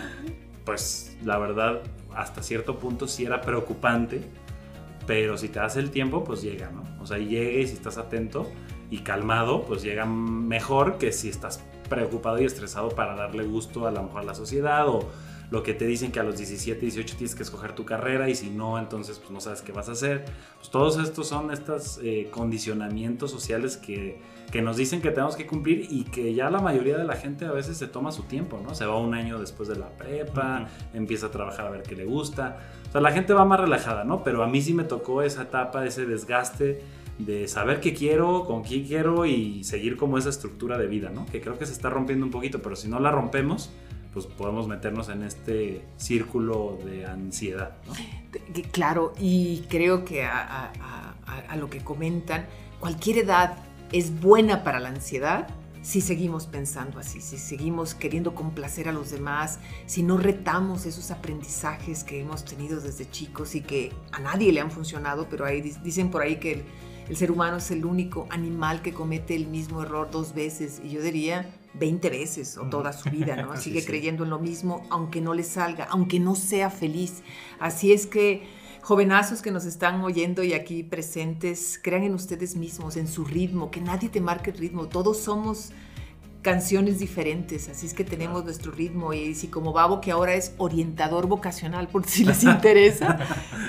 pues, 0.65 1.17
la 1.25 1.39
verdad, 1.39 1.83
hasta 2.15 2.43
cierto 2.43 2.79
punto 2.79 3.09
sí 3.09 3.25
era 3.25 3.41
preocupante, 3.41 4.23
pero 5.07 5.37
si 5.39 5.49
te 5.49 5.59
das 5.59 5.77
el 5.77 5.91
tiempo, 5.91 6.25
pues 6.25 6.43
llega, 6.43 6.71
¿no? 6.71 6.85
O 7.01 7.07
sea, 7.07 7.19
llega 7.19 7.61
y 7.61 7.67
si 7.67 7.75
estás 7.75 7.99
atento 7.99 8.51
y 8.91 8.99
calmado, 8.99 9.65
pues 9.65 9.83
llega 9.83 10.05
mejor 10.07 10.99
que 10.99 11.13
si 11.13 11.29
estás 11.29 11.65
preocupado 11.89 12.41
y 12.41 12.45
estresado 12.45 12.91
para 12.91 13.15
darle 13.17 13.45
gusto 13.45 13.87
a 13.87 13.91
lo 13.91 14.03
mejor 14.03 14.21
a 14.21 14.25
la 14.25 14.35
sociedad 14.35 14.89
o 14.89 15.09
lo 15.51 15.63
que 15.63 15.73
te 15.73 15.87
dicen 15.87 16.13
que 16.13 16.21
a 16.21 16.23
los 16.23 16.37
17, 16.37 16.79
18 16.79 17.17
tienes 17.17 17.35
que 17.35 17.43
escoger 17.43 17.73
tu 17.73 17.85
carrera 17.85 18.29
y 18.29 18.35
si 18.35 18.51
no, 18.51 18.79
entonces 18.79 19.19
pues 19.19 19.31
no 19.31 19.41
sabes 19.41 19.63
qué 19.63 19.73
vas 19.73 19.89
a 19.89 19.93
hacer. 19.93 20.27
Pues 20.57 20.71
todos 20.71 20.99
estos 20.99 21.29
son 21.29 21.51
estos 21.51 21.99
eh, 22.03 22.29
condicionamientos 22.31 23.31
sociales 23.31 23.79
que, 23.79 24.21
que, 24.51 24.61
nos 24.61 24.77
dicen 24.77 25.01
que 25.01 25.11
tenemos 25.11 25.37
que 25.37 25.47
cumplir 25.47 25.87
y 25.91 26.05
que 26.05 26.35
ya 26.35 26.51
la 26.51 26.61
mayoría 26.61 26.99
de 26.99 27.05
la 27.05 27.17
gente 27.17 27.47
a 27.47 27.53
veces 27.53 27.79
se 27.79 27.87
toma 27.87 28.13
su 28.13 28.25
tiempo, 28.25 28.61
¿no? 28.63 28.75
Se 28.75 28.85
va 28.85 28.99
un 28.99 29.15
año 29.15 29.39
después 29.39 29.69
de 29.71 29.77
la 29.77 29.89
prepa, 29.89 30.69
empieza 30.93 31.27
a 31.27 31.31
trabajar 31.31 31.67
a 31.67 31.71
ver 31.71 31.83
qué 31.83 31.97
le 31.97 32.05
gusta. 32.05 32.59
O 32.89 32.93
sea, 32.93 33.01
la 33.01 33.13
gente 33.13 33.33
va 33.33 33.47
más 33.47 33.61
relajada, 33.61 34.05
¿no? 34.05 34.23
Pero 34.23 34.43
a 34.43 34.49
mí 34.49 34.61
sí 34.61 34.75
me 34.75 34.85
tocó 34.85 35.23
esa 35.23 35.43
etapa, 35.43 35.87
ese 35.87 36.05
desgaste 36.05 36.83
de 37.19 37.49
saber 37.49 37.81
qué 37.81 37.95
quiero, 37.95 38.45
con 38.45 38.63
quién 38.63 38.85
quiero 38.85 39.27
y 39.27 39.65
seguir 39.65 39.97
como 39.97 40.19
esa 40.19 40.29
estructura 40.29 40.77
de 40.77 40.87
vida, 40.87 41.11
¿no? 41.11 41.25
Que 41.27 41.41
creo 41.41 41.59
que 41.59 41.65
se 41.65 41.73
está 41.73 41.89
rompiendo 41.89 42.25
un 42.25 42.31
poquito, 42.31 42.61
pero 42.61 42.77
si 42.77 42.89
no 42.89 43.01
la 43.01 43.11
rompemos, 43.11 43.71
pues 44.13 44.27
podemos 44.27 44.67
meternos 44.69 45.09
en 45.09 45.23
este 45.23 45.85
círculo 45.97 46.79
de 46.85 47.07
ansiedad. 47.07 47.77
Claro, 48.73 49.13
y 49.19 49.65
creo 49.69 50.05
que 50.05 50.25
a, 50.25 50.73
lo 51.57 51.69
que 51.71 51.81
comentan, 51.81 52.47
cualquier 52.81 53.19
edad 53.19 53.59
es 53.93 54.21
buena 54.21 54.65
para 54.65 54.81
la 54.81 54.89
ansiedad 54.89 55.49
si 55.81 56.01
seguimos 56.01 56.47
pensando 56.47 56.99
así, 56.99 57.21
si 57.21 57.39
seguimos 57.39 57.95
queriendo 57.95 58.35
complacer 58.35 58.89
a 58.89 58.93
los 58.93 59.11
demás, 59.11 59.59
si 59.87 60.03
no 60.03 60.19
retamos 60.19 60.85
esos 60.85 61.11
aprendizajes 61.11 62.05
que 62.05 62.21
hemos 62.21 62.45
tenido 62.45 62.81
desde 62.81 63.09
chicos 63.11 63.55
y 63.55 63.63
que 63.63 63.93
a 64.13 64.19
nadie 64.19 64.53
le 64.53 64.61
han 64.61 64.71
funcionado, 64.71 65.29
pero 65.31 65.47
ahí 65.47 65.61
dicen 65.61 66.11
por 66.11 66.23
ahí 66.23 66.37
que 66.37 66.53
el, 66.53 66.65
el 67.09 67.17
ser 67.17 67.31
humano 67.31 67.57
es 67.57 67.71
el 67.71 67.87
único 67.87 68.27
animal 68.31 68.83
que 68.83 68.93
comete 68.93 69.35
el 69.35 69.47
mismo 69.47 69.83
error 69.83 70.11
dos 70.11 70.35
veces 70.35 70.83
y 70.85 70.91
yo 70.91 71.01
diría 71.01 71.49
20 71.75 72.11
veces 72.11 72.57
o 72.59 72.63
toda 72.63 72.93
su 72.93 73.11
vida, 73.11 73.37
¿no? 73.37 73.57
Sigue 73.61 73.85
creyendo 73.85 74.25
en 74.25 74.31
lo 74.31 74.39
mismo, 74.39 74.87
aunque 74.91 75.21
no 75.21 75.35
le 75.35 75.45
salga, 75.45 75.85
aunque 75.91 76.21
no 76.21 76.35
sea 76.35 76.71
feliz. 76.71 77.23
Así 77.59 77.93
es 77.93 78.07
que, 78.07 78.43
jovenazos 78.83 79.43
que 79.43 79.51
nos 79.51 79.65
están 79.65 80.01
oyendo 80.03 80.43
y 80.43 80.55
aquí 80.55 80.83
presentes, 80.83 81.79
crean 81.83 82.05
en 82.05 82.15
ustedes 82.15 82.57
mismos, 82.57 82.97
en 82.97 83.09
su 83.09 83.25
ritmo, 83.25 83.71
que 83.71 83.81
nadie 83.81 84.09
te 84.09 84.21
marque 84.21 84.51
el 84.51 84.59
ritmo. 84.59 84.89
Todos 84.89 85.19
somos 85.19 85.73
canciones 86.43 86.99
diferentes, 86.99 87.69
así 87.69 87.87
es 87.87 87.95
que 87.95 88.05
tenemos 88.05 88.45
nuestro 88.45 88.71
ritmo 88.71 89.13
y 89.13 89.35
si 89.35 89.49
como 89.49 89.73
Babo 89.73 90.01
que 90.01 90.13
ahora 90.13 90.35
es 90.35 90.55
orientador 90.59 91.27
vocacional, 91.27 91.89
por 91.89 92.07
si 92.07 92.25
les 92.25 92.45
interesa, 92.45 93.19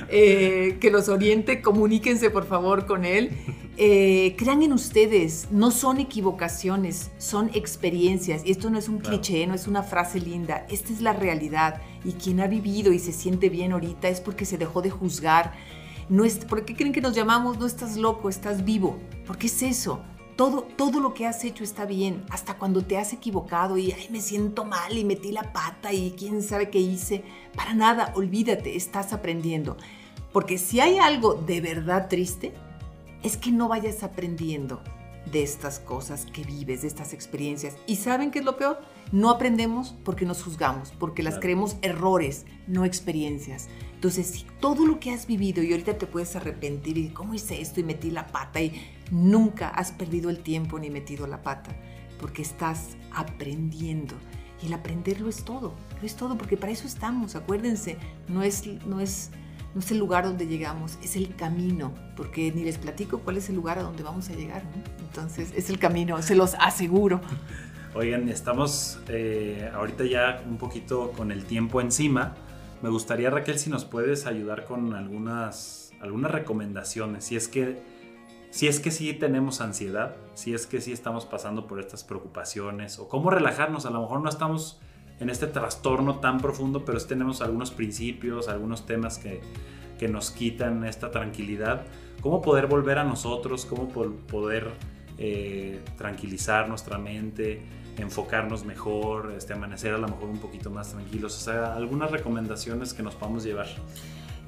eh, 0.08 0.78
que 0.80 0.92
los 0.92 1.10
oriente, 1.10 1.62
comuníquense 1.62 2.30
por 2.30 2.46
favor 2.46 2.86
con 2.86 3.06
él. 3.06 3.32
Eh, 3.82 4.36
crean 4.38 4.62
en 4.62 4.74
ustedes, 4.74 5.48
no 5.52 5.72
son 5.72 6.02
equivocaciones, 6.02 7.12
son 7.18 7.50
experiencias. 7.54 8.42
Y 8.46 8.52
esto 8.52 8.70
no 8.70 8.78
es 8.78 8.90
un 8.90 9.00
cliché, 9.00 9.48
no 9.48 9.54
es 9.54 9.68
una 9.68 9.84
frase 9.84 10.20
linda, 10.20 10.66
esta 10.70 10.92
es 10.92 11.00
la 11.00 11.14
realidad. 11.14 11.82
Y 12.04 12.12
quien 12.12 12.42
ha 12.42 12.48
vivido 12.48 12.92
y 12.92 13.00
se 13.00 13.14
siente 13.14 13.48
bien 13.48 13.72
ahorita 13.72 14.10
es 14.10 14.20
porque 14.20 14.44
se 14.44 14.58
dejó 14.58 14.82
de 14.82 14.90
juzgar. 14.90 15.54
No 16.10 16.26
es, 16.26 16.40
¿Por 16.40 16.66
qué 16.66 16.76
creen 16.76 16.92
que 16.92 17.00
nos 17.00 17.16
llamamos 17.16 17.58
no 17.58 17.66
estás 17.66 17.96
loco, 17.96 18.28
estás 18.28 18.66
vivo? 18.66 19.00
Porque 19.26 19.48
es 19.48 19.62
eso 19.62 20.02
todo, 20.36 20.62
todo 20.62 21.02
lo 21.02 21.14
que 21.14 21.26
has 21.26 21.44
hecho 21.44 21.66
está 21.66 21.86
bien, 21.86 22.24
hasta 22.30 22.58
cuando 22.58 22.82
te 22.82 22.98
has 22.98 23.12
equivocado 23.12 23.78
y 23.78 23.92
Ay, 23.92 24.08
me 24.10 24.22
siento 24.22 24.64
mal 24.64 24.98
y 24.98 25.04
metí 25.04 25.34
la 25.34 25.52
pata 25.52 25.92
y 25.92 26.12
quién 26.12 26.42
sabe 26.44 26.70
qué 26.70 26.80
hice. 26.80 27.26
Para 27.58 27.74
nada, 27.74 28.14
olvídate, 28.16 28.78
estás 28.78 29.12
aprendiendo. 29.12 29.76
Porque 30.32 30.58
si 30.58 30.80
hay 30.80 30.98
algo 30.98 31.34
de 31.34 31.60
verdad 31.60 32.08
triste, 32.08 32.54
es 33.24 33.38
que 33.38 33.52
no 33.52 33.68
vayas 33.68 34.04
aprendiendo 34.04 34.82
de 35.32 35.44
estas 35.44 35.80
cosas 35.80 36.26
que 36.26 36.44
vives, 36.44 36.82
de 36.82 36.88
estas 36.88 37.14
experiencias. 37.14 37.76
¿Y 37.86 37.98
saben 37.98 38.32
qué 38.32 38.40
es 38.40 38.46
lo 38.46 38.58
peor? 38.58 38.82
No 39.12 39.30
aprendemos 39.30 39.96
porque 40.04 40.26
nos 40.26 40.44
juzgamos, 40.44 40.92
porque 40.92 41.24
las 41.24 41.40
creemos 41.40 41.78
errores, 41.82 42.46
no 42.68 42.86
experiencias. 42.86 43.68
Entonces, 43.94 44.28
si 44.28 44.46
todo 44.60 44.86
lo 44.86 45.00
que 45.00 45.12
has 45.12 45.28
vivido 45.28 45.62
y 45.62 45.72
ahorita 45.72 45.98
te 45.98 46.08
puedes 46.08 46.36
arrepentir 46.36 46.98
y 46.98 47.10
cómo 47.10 47.34
hice 47.34 47.62
esto 47.62 47.80
y 47.80 47.84
metí 47.84 48.12
la 48.12 48.28
pata 48.28 48.62
y 48.62 48.82
nunca 49.12 49.70
has 49.70 49.92
perdido 49.92 50.30
el 50.30 50.40
tiempo 50.40 50.80
ni 50.80 50.90
metido 50.90 51.28
la 51.28 51.42
pata, 51.42 51.76
porque 52.20 52.42
estás 52.42 52.96
aprendiendo. 53.12 54.16
Y 54.62 54.68
el 54.68 54.74
aprenderlo 54.74 55.30
es 55.30 55.44
todo, 55.44 55.74
lo 56.00 56.06
es 56.06 56.16
todo, 56.16 56.38
porque 56.38 56.58
para 56.58 56.72
eso 56.72 56.86
estamos, 56.86 57.36
acuérdense, 57.36 57.98
no 58.28 58.42
es, 58.42 58.66
no 58.86 59.00
es, 59.00 59.32
no 59.74 59.82
es 59.82 59.92
el 59.92 60.00
lugar 60.00 60.24
donde 60.24 60.48
llegamos, 60.48 60.98
es 61.04 61.16
el 61.16 61.36
camino, 61.36 61.94
porque 62.16 62.52
ni 62.52 62.64
les 62.64 62.78
platico 62.78 63.20
cuál 63.20 63.38
es 63.38 63.50
el 63.50 63.56
lugar 63.56 63.80
a 63.80 63.84
donde 63.84 64.04
vamos 64.04 64.30
a 64.30 64.34
llegar, 64.34 64.64
Entonces, 65.00 65.54
es 65.56 65.70
el 65.70 65.80
camino, 65.80 66.22
se 66.22 66.36
los 66.36 66.56
aseguro. 66.56 67.22
Oigan, 67.96 68.30
estamos 68.30 69.00
eh, 69.08 69.70
ahorita 69.74 70.06
ya 70.06 70.44
un 70.48 70.58
poquito 70.58 71.12
con 71.12 71.32
el 71.32 71.46
tiempo 71.46 71.82
encima. 71.82 72.36
Me 72.82 72.90
gustaría, 72.90 73.30
Raquel, 73.30 73.58
si 73.58 73.70
nos 73.70 73.86
puedes 73.86 74.26
ayudar 74.26 74.66
con 74.66 74.94
algunas, 74.94 75.92
algunas 76.00 76.32
recomendaciones. 76.32 77.26
Si 77.26 77.36
es 77.36 77.48
que 77.48 77.82
si 78.52 78.68
es 78.68 78.80
que 78.80 78.90
sí 78.90 79.14
tenemos 79.14 79.62
ansiedad, 79.62 80.16
si 80.34 80.54
es 80.54 80.66
que 80.66 80.82
sí 80.82 80.92
estamos 80.92 81.26
pasando 81.26 81.68
por 81.68 81.80
estas 81.80 82.04
preocupaciones 82.04 82.98
o 82.98 83.08
cómo 83.08 83.30
relajarnos. 83.30 83.86
A 83.86 83.92
lo 83.92 84.02
mejor 84.02 84.22
no 84.22 84.30
estamos 84.30 84.80
en 85.20 85.30
este 85.30 85.48
trastorno 85.48 86.20
tan 86.20 86.40
profundo, 86.40 86.86
pero 86.86 87.00
tenemos 87.00 87.42
algunos 87.42 87.72
principios, 87.72 88.48
algunos 88.48 88.86
temas 88.86 89.18
que, 89.18 89.42
que 89.98 90.08
nos 90.08 90.32
quitan 90.32 90.86
esta 90.86 91.12
tranquilidad. 91.12 91.86
¿Cómo 92.22 92.42
poder 92.42 92.68
volver 92.68 92.98
a 93.00 93.04
nosotros? 93.04 93.66
¿Cómo 93.66 93.90
poder 93.90 94.72
eh, 95.18 95.82
tranquilizar 95.98 96.68
nuestra 96.70 96.98
mente? 96.98 97.62
enfocarnos 98.02 98.66
mejor, 98.66 99.34
este, 99.36 99.54
amanecer 99.54 99.94
a 99.94 99.98
lo 99.98 100.08
mejor 100.08 100.30
un 100.30 100.40
poquito 100.40 100.70
más 100.70 100.92
tranquilos, 100.92 101.36
o 101.36 101.40
sea, 101.40 101.76
algunas 101.76 102.12
recomendaciones 102.12 102.94
que 102.94 103.04
nos 103.04 103.16
podamos 103.16 103.44
llevar. 103.44 103.68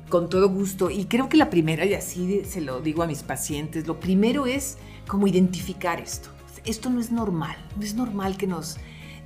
Con 0.10 0.30
todo 0.30 0.50
gusto. 0.50 0.90
Y 0.90 1.06
creo 1.06 1.30
que 1.30 1.38
la 1.38 1.50
primera, 1.50 1.86
y 1.86 1.94
así 1.94 2.44
se 2.46 2.62
lo 2.62 2.82
digo 2.82 3.04
a 3.04 3.08
mis 3.08 3.24
pacientes, 3.24 3.88
lo 3.88 4.00
primero 4.00 4.46
es 4.46 4.78
como 5.08 5.28
identificar 5.28 6.00
esto. 6.02 6.30
Esto 6.66 6.90
no 6.90 7.00
es 7.00 7.12
normal, 7.12 7.56
no 7.76 7.84
es 7.84 7.96
normal 7.96 8.38
que 8.38 8.48
nos... 8.48 8.78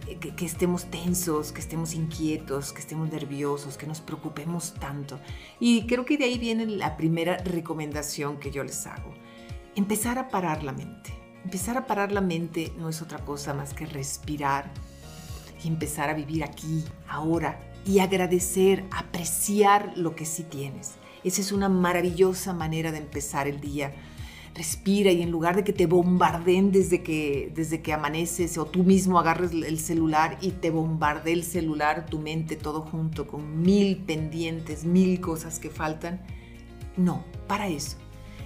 Que, 0.06 0.46
estemos 0.46 0.86
tensos, 0.86 1.52
que 1.52 1.62
estemos 1.62 1.94
inquietos, 1.94 2.74
que 2.74 2.80
estemos 2.80 3.12
nerviosos, 3.12 3.78
que 3.78 3.88
nos 3.88 4.02
preocupemos 4.02 4.74
tanto. 4.76 5.20
Y 5.60 5.88
creo 5.88 6.06
que 6.06 6.18
de 6.18 6.26
ahí 6.26 6.38
viene 6.38 6.66
la 6.68 6.96
primera 6.96 7.38
recomendación 7.38 8.38
que 8.38 8.52
yo 8.52 8.64
les 8.64 8.86
hago. 8.86 9.14
Empezar 9.76 10.20
a 10.20 10.30
parar 10.30 10.64
la 10.64 10.74
mente. 10.74 11.14
Empezar 11.44 11.78
a 11.78 11.86
parar 11.86 12.12
la 12.12 12.22
mente 12.22 12.72
no 12.78 12.90
es 12.90 13.02
otra 13.02 13.20
cosa 13.20 13.54
más 13.54 13.74
que 13.74 13.86
respirar 13.86 14.72
y 15.64 15.68
empezar 15.68 16.10
a 16.10 16.14
vivir 16.14 16.44
aquí, 16.44 16.84
ahora, 17.08 17.60
y 17.86 18.00
agradecer, 18.00 18.84
apreciar 18.92 19.94
lo 19.96 20.16
que 20.16 20.26
sí 20.26 20.44
tienes. 20.44 20.94
Esa 21.24 21.42
es 21.42 21.52
una 21.52 21.70
maravillosa 21.70 22.54
manera 22.54 22.92
de 22.92 23.00
empezar 23.00 23.48
el 23.48 23.60
día. 23.60 23.94
Respira 24.56 25.12
y 25.12 25.22
en 25.22 25.32
lugar 25.32 25.58
de 25.58 25.66
que 25.66 25.74
te 25.74 25.86
bombarden 25.86 26.72
desde 26.72 27.04
que, 27.04 27.52
desde 27.54 27.82
que 27.82 27.92
amaneces 27.92 28.58
o 28.58 28.66
tú 28.66 28.86
mismo 28.86 29.20
agarres 29.20 29.52
el 29.52 29.80
celular 29.80 30.38
y 30.40 30.52
te 30.52 30.70
bombarde 30.70 31.34
el 31.34 31.44
celular, 31.44 32.06
tu 32.06 32.20
mente 32.20 32.56
todo 32.56 32.82
junto 32.82 33.28
con 33.28 33.62
mil 33.62 33.98
pendientes, 33.98 34.86
mil 34.86 35.20
cosas 35.20 35.60
que 35.60 35.70
faltan, 35.70 36.22
no, 36.96 37.26
para 37.48 37.68
eso. 37.68 37.98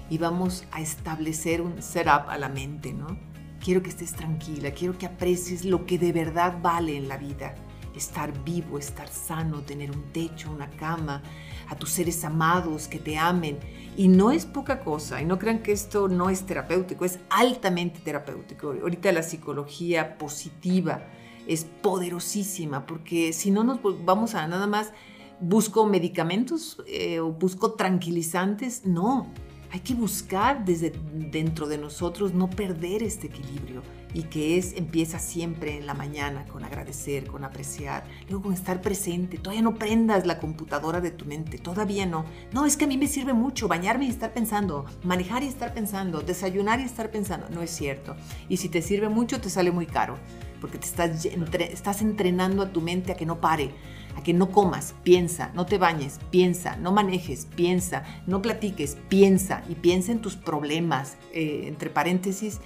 Y 0.10 0.18
vamos 0.18 0.66
a 0.72 0.82
establecer 0.82 1.62
un 1.62 1.80
setup 1.80 2.28
a 2.28 2.40
la 2.40 2.50
mente, 2.50 2.92
¿no? 2.92 3.16
Quiero 3.64 3.84
que 3.84 3.90
estés 3.90 4.14
tranquila, 4.14 4.72
quiero 4.72 4.98
que 4.98 5.06
aprecies 5.06 5.64
lo 5.64 5.86
que 5.86 6.00
de 6.00 6.12
verdad 6.12 6.58
vale 6.60 6.98
en 6.98 7.08
la 7.08 7.18
vida 7.18 7.54
estar 7.96 8.44
vivo, 8.44 8.80
estar 8.80 9.08
sano, 9.08 9.62
tener 9.62 9.92
un 9.92 10.12
techo, 10.12 10.52
una 10.52 10.70
cama, 10.72 11.22
a 11.70 11.76
tus 11.76 11.92
seres 11.92 12.24
amados 12.24 12.88
que 12.88 13.00
te 13.00 13.18
amen. 13.18 13.60
Y 13.96 14.08
no 14.08 14.32
es 14.32 14.46
poca 14.46 14.80
cosa, 14.80 15.22
y 15.22 15.26
no 15.26 15.40
crean 15.40 15.62
que 15.62 15.72
esto 15.72 16.08
no 16.08 16.30
es 16.30 16.46
terapéutico, 16.46 17.06
es 17.06 17.20
altamente 17.30 18.00
terapéutico. 18.00 18.72
Ahorita 18.82 19.12
la 19.12 19.24
psicología 19.24 20.18
positiva 20.18 21.04
es 21.48 21.66
poderosísima, 21.66 22.86
porque 22.86 23.34
si 23.34 23.52
no 23.52 23.64
nos 23.64 23.80
vamos 24.06 24.36
a 24.36 24.48
nada 24.48 24.68
más, 24.68 24.94
busco 25.40 25.86
medicamentos 25.86 26.82
eh, 26.88 27.20
o 27.20 27.32
busco 27.32 27.74
tranquilizantes, 27.74 28.86
no. 28.86 29.32
Hay 29.72 29.82
que 29.82 29.94
buscar 29.94 30.66
desde 30.66 30.94
dentro 31.14 31.68
de 31.68 31.78
nosotros 31.78 32.34
no 32.34 32.50
perder 32.50 33.04
este 33.04 33.28
equilibrio 33.28 33.84
y 34.14 34.24
que 34.24 34.58
es 34.58 34.74
empieza 34.74 35.20
siempre 35.20 35.78
en 35.78 35.86
la 35.86 35.94
mañana 35.94 36.46
con 36.46 36.64
agradecer, 36.64 37.28
con 37.28 37.44
apreciar, 37.44 38.04
luego 38.28 38.46
con 38.46 38.54
estar 38.54 38.82
presente. 38.82 39.38
Todavía 39.38 39.62
no 39.62 39.76
prendas 39.76 40.26
la 40.26 40.40
computadora 40.40 41.02
de 41.02 41.12
tu 41.12 41.26
mente, 41.26 41.60
todavía 41.60 42.06
no. 42.06 42.26
No, 42.52 42.66
es 42.66 42.78
que 42.78 42.86
a 42.86 42.88
mí 42.88 42.98
me 42.98 43.08
sirve 43.08 43.34
mucho 43.34 43.68
bañarme 43.68 44.06
y 44.06 44.10
estar 44.10 44.34
pensando, 44.34 44.86
manejar 45.04 45.44
y 45.44 45.48
estar 45.48 45.74
pensando, 45.74 46.22
desayunar 46.22 46.80
y 46.80 46.84
estar 46.84 47.12
pensando. 47.12 47.48
No 47.50 47.62
es 47.62 47.70
cierto. 47.70 48.16
Y 48.48 48.58
si 48.58 48.70
te 48.70 48.82
sirve 48.82 49.10
mucho, 49.10 49.40
te 49.40 49.52
sale 49.52 49.72
muy 49.72 49.86
caro, 49.86 50.18
porque 50.60 50.80
te 50.80 50.88
estás, 50.88 51.26
estás 51.26 52.02
entrenando 52.02 52.64
a 52.64 52.72
tu 52.72 52.82
mente 52.82 53.12
a 53.12 53.16
que 53.16 53.28
no 53.28 53.40
pare, 53.40 53.72
a 54.20 54.24
que 54.24 54.34
no 54.34 54.52
comas, 54.52 54.94
piensa, 55.04 55.52
no 55.54 55.66
te 55.66 55.78
bañes, 55.78 56.20
piensa, 56.30 56.76
no 56.76 56.92
manejes, 56.92 57.48
piensa, 57.56 58.04
no 58.28 58.42
platiques, 58.42 58.98
piensa 59.08 59.64
y 59.68 59.76
piensa 59.76 60.12
en 60.12 60.20
tus 60.20 60.36
problemas, 60.36 61.18
eh, 61.34 61.64
entre 61.66 61.90
paréntesis, 61.90 62.60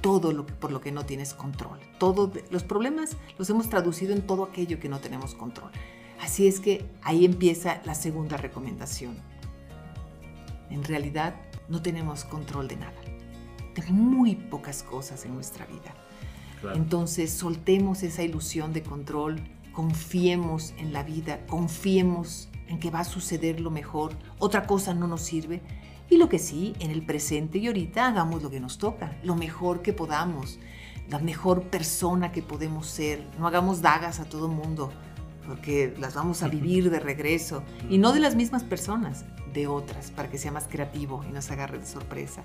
todo 0.00 0.32
lo 0.32 0.46
por 0.46 0.72
lo 0.72 0.80
que 0.80 0.92
no 0.92 1.04
tienes 1.04 1.34
control. 1.34 1.78
Todos 1.98 2.30
los 2.50 2.62
problemas 2.64 3.16
los 3.38 3.50
hemos 3.50 3.68
traducido 3.68 4.12
en 4.12 4.22
todo 4.22 4.44
aquello 4.44 4.80
que 4.80 4.88
no 4.88 5.00
tenemos 5.00 5.34
control. 5.34 5.70
Así 6.20 6.46
es 6.46 6.60
que 6.60 6.86
ahí 7.02 7.24
empieza 7.24 7.82
la 7.84 7.94
segunda 7.94 8.36
recomendación. 8.36 9.18
En 10.70 10.84
realidad 10.84 11.34
no 11.68 11.82
tenemos 11.82 12.24
control 12.24 12.68
de 12.68 12.76
nada, 12.76 13.00
de 13.74 13.92
muy 13.92 14.36
pocas 14.36 14.82
cosas 14.82 15.24
en 15.24 15.34
nuestra 15.34 15.66
vida. 15.66 15.94
Entonces 16.74 17.32
soltemos 17.32 18.02
esa 18.02 18.22
ilusión 18.22 18.72
de 18.72 18.82
control, 18.82 19.40
confiemos 19.80 20.74
en 20.76 20.92
la 20.92 21.02
vida, 21.02 21.40
confiemos 21.46 22.50
en 22.68 22.78
que 22.80 22.90
va 22.90 23.00
a 23.00 23.04
suceder 23.04 23.60
lo 23.60 23.70
mejor, 23.70 24.12
otra 24.38 24.66
cosa 24.66 24.92
no 24.92 25.06
nos 25.06 25.22
sirve 25.22 25.62
y 26.10 26.18
lo 26.18 26.28
que 26.28 26.38
sí, 26.38 26.74
en 26.80 26.90
el 26.90 27.02
presente 27.02 27.56
y 27.56 27.66
ahorita 27.66 28.06
hagamos 28.06 28.42
lo 28.42 28.50
que 28.50 28.60
nos 28.60 28.76
toca, 28.76 29.16
lo 29.22 29.36
mejor 29.36 29.80
que 29.80 29.94
podamos, 29.94 30.58
la 31.08 31.18
mejor 31.18 31.62
persona 31.62 32.30
que 32.30 32.42
podemos 32.42 32.88
ser. 32.88 33.26
No 33.38 33.46
hagamos 33.46 33.80
dagas 33.80 34.20
a 34.20 34.26
todo 34.26 34.48
mundo, 34.48 34.92
porque 35.46 35.94
las 35.98 36.12
vamos 36.12 36.42
a 36.42 36.48
vivir 36.48 36.90
de 36.90 37.00
regreso. 37.00 37.62
Y 37.88 37.96
no 37.96 38.12
de 38.12 38.20
las 38.20 38.36
mismas 38.36 38.62
personas, 38.62 39.24
de 39.54 39.66
otras, 39.66 40.10
para 40.10 40.28
que 40.28 40.36
sea 40.36 40.52
más 40.52 40.66
creativo 40.68 41.24
y 41.26 41.32
nos 41.32 41.50
agarre 41.50 41.78
de 41.78 41.86
sorpresa. 41.86 42.42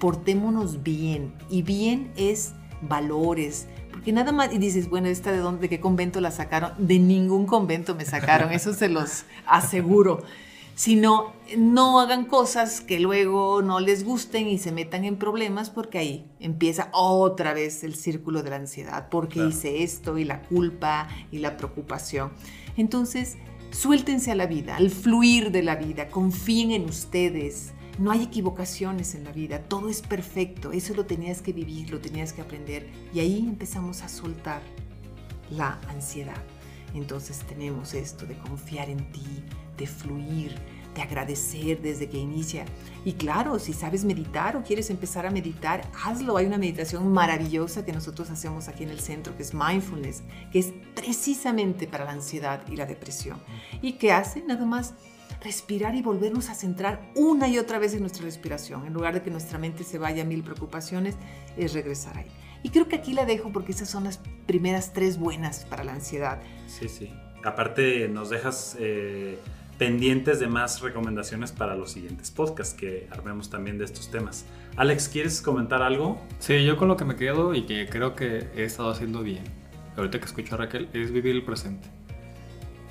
Portémonos 0.00 0.82
bien. 0.82 1.32
Y 1.48 1.62
bien 1.62 2.12
es 2.16 2.54
valores, 2.82 3.68
porque 3.92 4.12
nada 4.12 4.32
más, 4.32 4.52
y 4.52 4.58
dices, 4.58 4.90
bueno, 4.90 5.06
¿esta 5.06 5.30
de 5.30 5.38
dónde, 5.38 5.62
de 5.62 5.68
qué 5.68 5.80
convento 5.80 6.20
la 6.20 6.32
sacaron? 6.32 6.72
De 6.78 6.98
ningún 6.98 7.46
convento 7.46 7.94
me 7.94 8.04
sacaron, 8.04 8.50
eso 8.50 8.74
se 8.74 8.88
los 8.88 9.24
aseguro 9.46 10.22
sino 10.74 11.32
no 11.56 12.00
hagan 12.00 12.24
cosas 12.24 12.80
que 12.80 12.98
luego 12.98 13.62
no 13.62 13.80
les 13.80 14.04
gusten 14.04 14.48
y 14.48 14.58
se 14.58 14.72
metan 14.72 15.04
en 15.04 15.16
problemas 15.16 15.70
porque 15.70 15.98
ahí 15.98 16.26
empieza 16.40 16.88
otra 16.92 17.52
vez 17.52 17.84
el 17.84 17.94
círculo 17.94 18.42
de 18.42 18.50
la 18.50 18.56
ansiedad, 18.56 19.08
porque 19.10 19.46
hice 19.46 19.82
esto 19.82 20.18
y 20.18 20.24
la 20.24 20.42
culpa 20.42 21.08
y 21.30 21.38
la 21.38 21.56
preocupación. 21.56 22.32
Entonces, 22.76 23.36
suéltense 23.70 24.32
a 24.32 24.34
la 24.34 24.46
vida, 24.46 24.76
al 24.76 24.90
fluir 24.90 25.50
de 25.50 25.62
la 25.62 25.76
vida, 25.76 26.08
confíen 26.08 26.70
en 26.70 26.86
ustedes. 26.86 27.72
No 27.98 28.10
hay 28.10 28.22
equivocaciones 28.22 29.14
en 29.14 29.24
la 29.24 29.32
vida, 29.32 29.60
todo 29.60 29.88
es 29.88 30.00
perfecto, 30.00 30.72
eso 30.72 30.94
lo 30.94 31.04
tenías 31.04 31.42
que 31.42 31.52
vivir, 31.52 31.90
lo 31.90 32.00
tenías 32.00 32.32
que 32.32 32.40
aprender 32.40 32.88
y 33.12 33.20
ahí 33.20 33.38
empezamos 33.38 34.02
a 34.02 34.08
soltar 34.08 34.62
la 35.50 35.78
ansiedad. 35.88 36.42
Entonces 36.94 37.38
tenemos 37.40 37.94
esto 37.94 38.26
de 38.26 38.36
confiar 38.38 38.88
en 38.88 39.12
ti, 39.12 39.44
de 39.76 39.86
fluir, 39.86 40.54
de 40.94 41.02
agradecer 41.02 41.80
desde 41.80 42.08
que 42.08 42.18
inicia. 42.18 42.64
Y 43.04 43.14
claro, 43.14 43.58
si 43.58 43.72
sabes 43.72 44.04
meditar 44.04 44.56
o 44.56 44.62
quieres 44.62 44.90
empezar 44.90 45.26
a 45.26 45.30
meditar, 45.30 45.88
hazlo. 46.04 46.36
Hay 46.36 46.46
una 46.46 46.58
meditación 46.58 47.10
maravillosa 47.12 47.84
que 47.84 47.92
nosotros 47.92 48.30
hacemos 48.30 48.68
aquí 48.68 48.84
en 48.84 48.90
el 48.90 49.00
centro, 49.00 49.36
que 49.36 49.42
es 49.42 49.54
mindfulness, 49.54 50.22
que 50.52 50.58
es 50.58 50.72
precisamente 50.94 51.86
para 51.86 52.04
la 52.04 52.12
ansiedad 52.12 52.62
y 52.68 52.76
la 52.76 52.86
depresión. 52.86 53.38
Y 53.80 53.92
que 53.92 54.12
hace 54.12 54.42
nada 54.42 54.66
más 54.66 54.94
respirar 55.40 55.94
y 55.94 56.02
volvernos 56.02 56.50
a 56.50 56.54
centrar 56.54 57.10
una 57.16 57.48
y 57.48 57.58
otra 57.58 57.78
vez 57.78 57.94
en 57.94 58.00
nuestra 58.00 58.24
respiración. 58.24 58.86
En 58.86 58.92
lugar 58.92 59.14
de 59.14 59.22
que 59.22 59.30
nuestra 59.30 59.58
mente 59.58 59.84
se 59.84 59.98
vaya 59.98 60.22
a 60.22 60.26
mil 60.26 60.42
preocupaciones, 60.42 61.16
es 61.56 61.72
regresar 61.72 62.18
ahí. 62.18 62.26
Y 62.62 62.70
creo 62.70 62.88
que 62.88 62.96
aquí 62.96 63.12
la 63.12 63.24
dejo 63.24 63.50
porque 63.52 63.72
esas 63.72 63.88
son 63.88 64.04
las 64.04 64.20
primeras 64.46 64.92
tres 64.92 65.18
buenas 65.18 65.64
para 65.64 65.84
la 65.84 65.92
ansiedad. 65.92 66.40
Sí, 66.66 66.88
sí. 66.88 67.12
Aparte 67.44 68.08
nos 68.08 68.30
dejas... 68.30 68.76
Eh 68.78 69.38
pendientes 69.82 70.38
de 70.38 70.46
más 70.46 70.80
recomendaciones 70.80 71.50
para 71.50 71.74
los 71.74 71.90
siguientes 71.90 72.30
podcasts 72.30 72.72
que 72.72 73.08
armemos 73.10 73.50
también 73.50 73.78
de 73.78 73.84
estos 73.84 74.12
temas. 74.12 74.44
Alex, 74.76 75.08
¿quieres 75.08 75.42
comentar 75.42 75.82
algo? 75.82 76.20
Sí, 76.38 76.64
yo 76.64 76.76
con 76.76 76.86
lo 76.86 76.96
que 76.96 77.04
me 77.04 77.16
quedo 77.16 77.52
y 77.52 77.62
que 77.62 77.88
creo 77.88 78.14
que 78.14 78.46
he 78.54 78.62
estado 78.62 78.90
haciendo 78.90 79.24
bien, 79.24 79.42
ahorita 79.96 80.20
que 80.20 80.26
escucho 80.26 80.54
a 80.54 80.58
Raquel, 80.58 80.88
es 80.92 81.10
vivir 81.10 81.34
el 81.34 81.42
presente. 81.42 81.88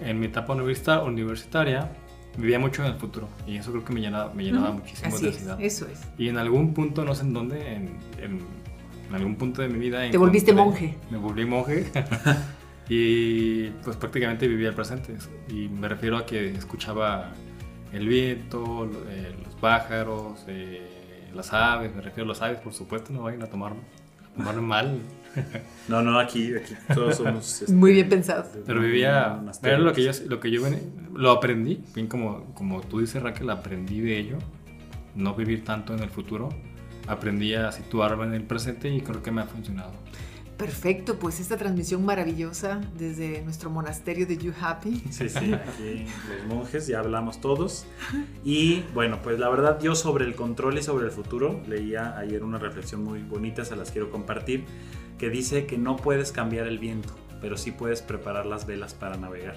En 0.01 0.19
mi 0.19 0.25
etapa 0.25 0.53
universitaria 0.53 1.89
vivía 2.37 2.59
mucho 2.59 2.83
en 2.85 2.93
el 2.93 2.97
futuro 2.97 3.27
y 3.45 3.57
eso 3.57 3.71
creo 3.71 3.83
que 3.83 3.93
me 3.93 4.01
llenaba, 4.01 4.33
me 4.33 4.43
llenaba 4.43 4.71
muchísimo 4.71 5.17
de 5.17 5.27
ansiedad. 5.27 5.61
eso 5.61 5.87
es. 5.87 6.01
Y 6.17 6.29
en 6.29 6.37
algún 6.37 6.73
punto, 6.73 7.03
no 7.03 7.13
sé 7.15 7.23
en 7.23 7.33
dónde, 7.33 7.73
en, 7.73 7.97
en, 8.21 8.61
algún 9.13 9.35
punto 9.35 9.61
de 9.61 9.67
mi 9.67 9.77
vida... 9.77 10.09
Te 10.09 10.17
volviste 10.17 10.53
monje. 10.53 10.95
Me 11.09 11.17
volví 11.17 11.45
monje. 11.45 11.91
Y 12.93 13.69
pues 13.85 13.95
prácticamente 13.95 14.49
vivía 14.49 14.67
el 14.67 14.75
presente. 14.75 15.15
Y 15.47 15.69
me 15.69 15.87
refiero 15.87 16.17
a 16.17 16.25
que 16.25 16.49
escuchaba 16.49 17.31
el 17.93 18.05
viento, 18.05 18.89
eh, 19.07 19.33
los 19.45 19.55
pájaros, 19.55 20.43
eh, 20.47 21.29
las 21.33 21.53
aves. 21.53 21.95
Me 21.95 22.01
refiero 22.01 22.25
a 22.25 22.33
las 22.33 22.41
aves, 22.41 22.59
por 22.59 22.73
supuesto, 22.73 23.13
no 23.13 23.23
vayan 23.23 23.43
a 23.43 23.47
tomarme, 23.47 23.79
mal. 24.61 24.99
No, 25.87 26.01
no, 26.01 26.19
aquí, 26.19 26.53
aquí 26.55 26.73
todos 26.93 27.17
somos... 27.17 27.61
Este, 27.61 27.73
Muy 27.73 27.93
bien 27.93 28.07
pensados. 28.07 28.47
Pero 28.65 28.79
vivía... 28.79 29.41
Era 29.63 29.77
lo 29.77 29.91
que 29.93 30.03
yo, 30.03 30.11
lo 30.27 30.39
que 30.39 30.51
yo 30.51 30.61
lo 31.13 31.31
aprendí, 31.31 31.83
bien 31.93 32.07
como, 32.07 32.53
como 32.53 32.81
tú 32.81 32.99
dices 32.99 33.21
Raquel, 33.21 33.49
aprendí 33.49 33.99
de 33.99 34.17
ello. 34.17 34.37
No 35.15 35.35
vivir 35.35 35.65
tanto 35.65 35.93
en 35.93 36.01
el 36.01 36.09
futuro 36.09 36.49
aprendí 37.07 37.53
a 37.53 37.71
situarme 37.71 38.25
en 38.25 38.33
el 38.33 38.43
presente 38.43 38.89
y 38.89 39.01
creo 39.01 39.21
que 39.21 39.31
me 39.31 39.41
ha 39.41 39.45
funcionado. 39.45 39.91
Perfecto, 40.57 41.17
pues 41.17 41.39
esta 41.39 41.57
transmisión 41.57 42.05
maravillosa 42.05 42.81
desde 42.95 43.41
nuestro 43.41 43.71
monasterio 43.71 44.27
de 44.27 44.37
You 44.37 44.53
Happy. 44.61 45.01
Sí, 45.09 45.27
sí, 45.27 45.53
aquí 45.53 46.05
los 46.29 46.55
monjes, 46.55 46.85
ya 46.85 46.99
hablamos 46.99 47.41
todos. 47.41 47.87
Y 48.43 48.83
bueno, 48.93 49.19
pues 49.23 49.39
la 49.39 49.49
verdad 49.49 49.81
yo 49.81 49.95
sobre 49.95 50.23
el 50.25 50.35
control 50.35 50.77
y 50.77 50.83
sobre 50.83 51.05
el 51.05 51.11
futuro 51.11 51.59
leía 51.67 52.15
ayer 52.15 52.43
una 52.43 52.59
reflexión 52.59 53.03
muy 53.03 53.23
bonita, 53.23 53.65
se 53.65 53.75
las 53.75 53.89
quiero 53.89 54.11
compartir, 54.11 54.65
que 55.21 55.29
dice 55.29 55.67
que 55.67 55.77
no 55.77 55.97
puedes 55.97 56.31
cambiar 56.31 56.65
el 56.65 56.79
viento, 56.79 57.13
pero 57.41 57.55
sí 57.55 57.69
puedes 57.71 58.01
preparar 58.01 58.47
las 58.47 58.65
velas 58.65 58.95
para 58.95 59.17
navegar. 59.17 59.53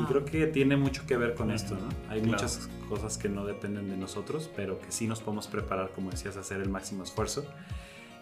Y 0.00 0.04
creo 0.06 0.24
que 0.24 0.48
tiene 0.48 0.76
mucho 0.76 1.06
que 1.06 1.16
ver 1.16 1.34
con 1.36 1.52
esto, 1.52 1.76
¿no? 1.76 1.88
Hay 2.10 2.20
Claro. 2.20 2.32
muchas 2.32 2.68
cosas 2.88 3.16
que 3.16 3.28
no 3.28 3.44
dependen 3.46 3.88
de 3.88 3.96
nosotros, 3.96 4.50
pero 4.56 4.80
que 4.80 4.90
sí 4.90 5.06
nos 5.06 5.20
podemos 5.20 5.46
preparar, 5.46 5.92
como 5.94 6.10
decías, 6.10 6.36
a 6.36 6.40
hacer 6.40 6.60
el 6.60 6.68
máximo 6.68 7.04
esfuerzo. 7.04 7.46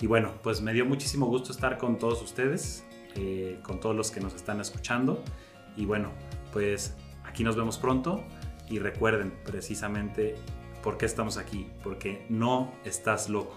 Y 0.03 0.07
bueno, 0.07 0.33
pues 0.43 0.61
me 0.61 0.75
dio 0.75 0.85
muchísimo 0.85 1.25
gusto 1.25 1.51
estar 1.51 1.79
con 1.79 1.97
todos 1.97 2.21
ustedes, 2.21 2.85
eh, 3.15 3.59
con 3.63 3.81
todos 3.81 3.97
los 3.97 4.11
que 4.11 4.21
nos 4.21 4.35
están 4.35 4.61
escuchando. 4.61 5.25
Y 5.79 5.87
bueno, 5.87 6.11
pues 6.53 6.95
aquí 7.25 7.43
nos 7.43 7.57
vemos 7.57 7.79
pronto 7.79 8.23
y 8.69 8.81
recuerden 8.81 9.33
precisamente 9.47 10.35
por 10.83 10.99
qué 10.99 11.07
estamos 11.07 11.39
aquí, 11.39 11.69
porque 11.83 12.27
no 12.29 12.71
estás 12.85 13.31
loco. 13.31 13.57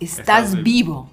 Estás 0.00 0.18
Estás 0.54 0.62
vivo. 0.62 1.10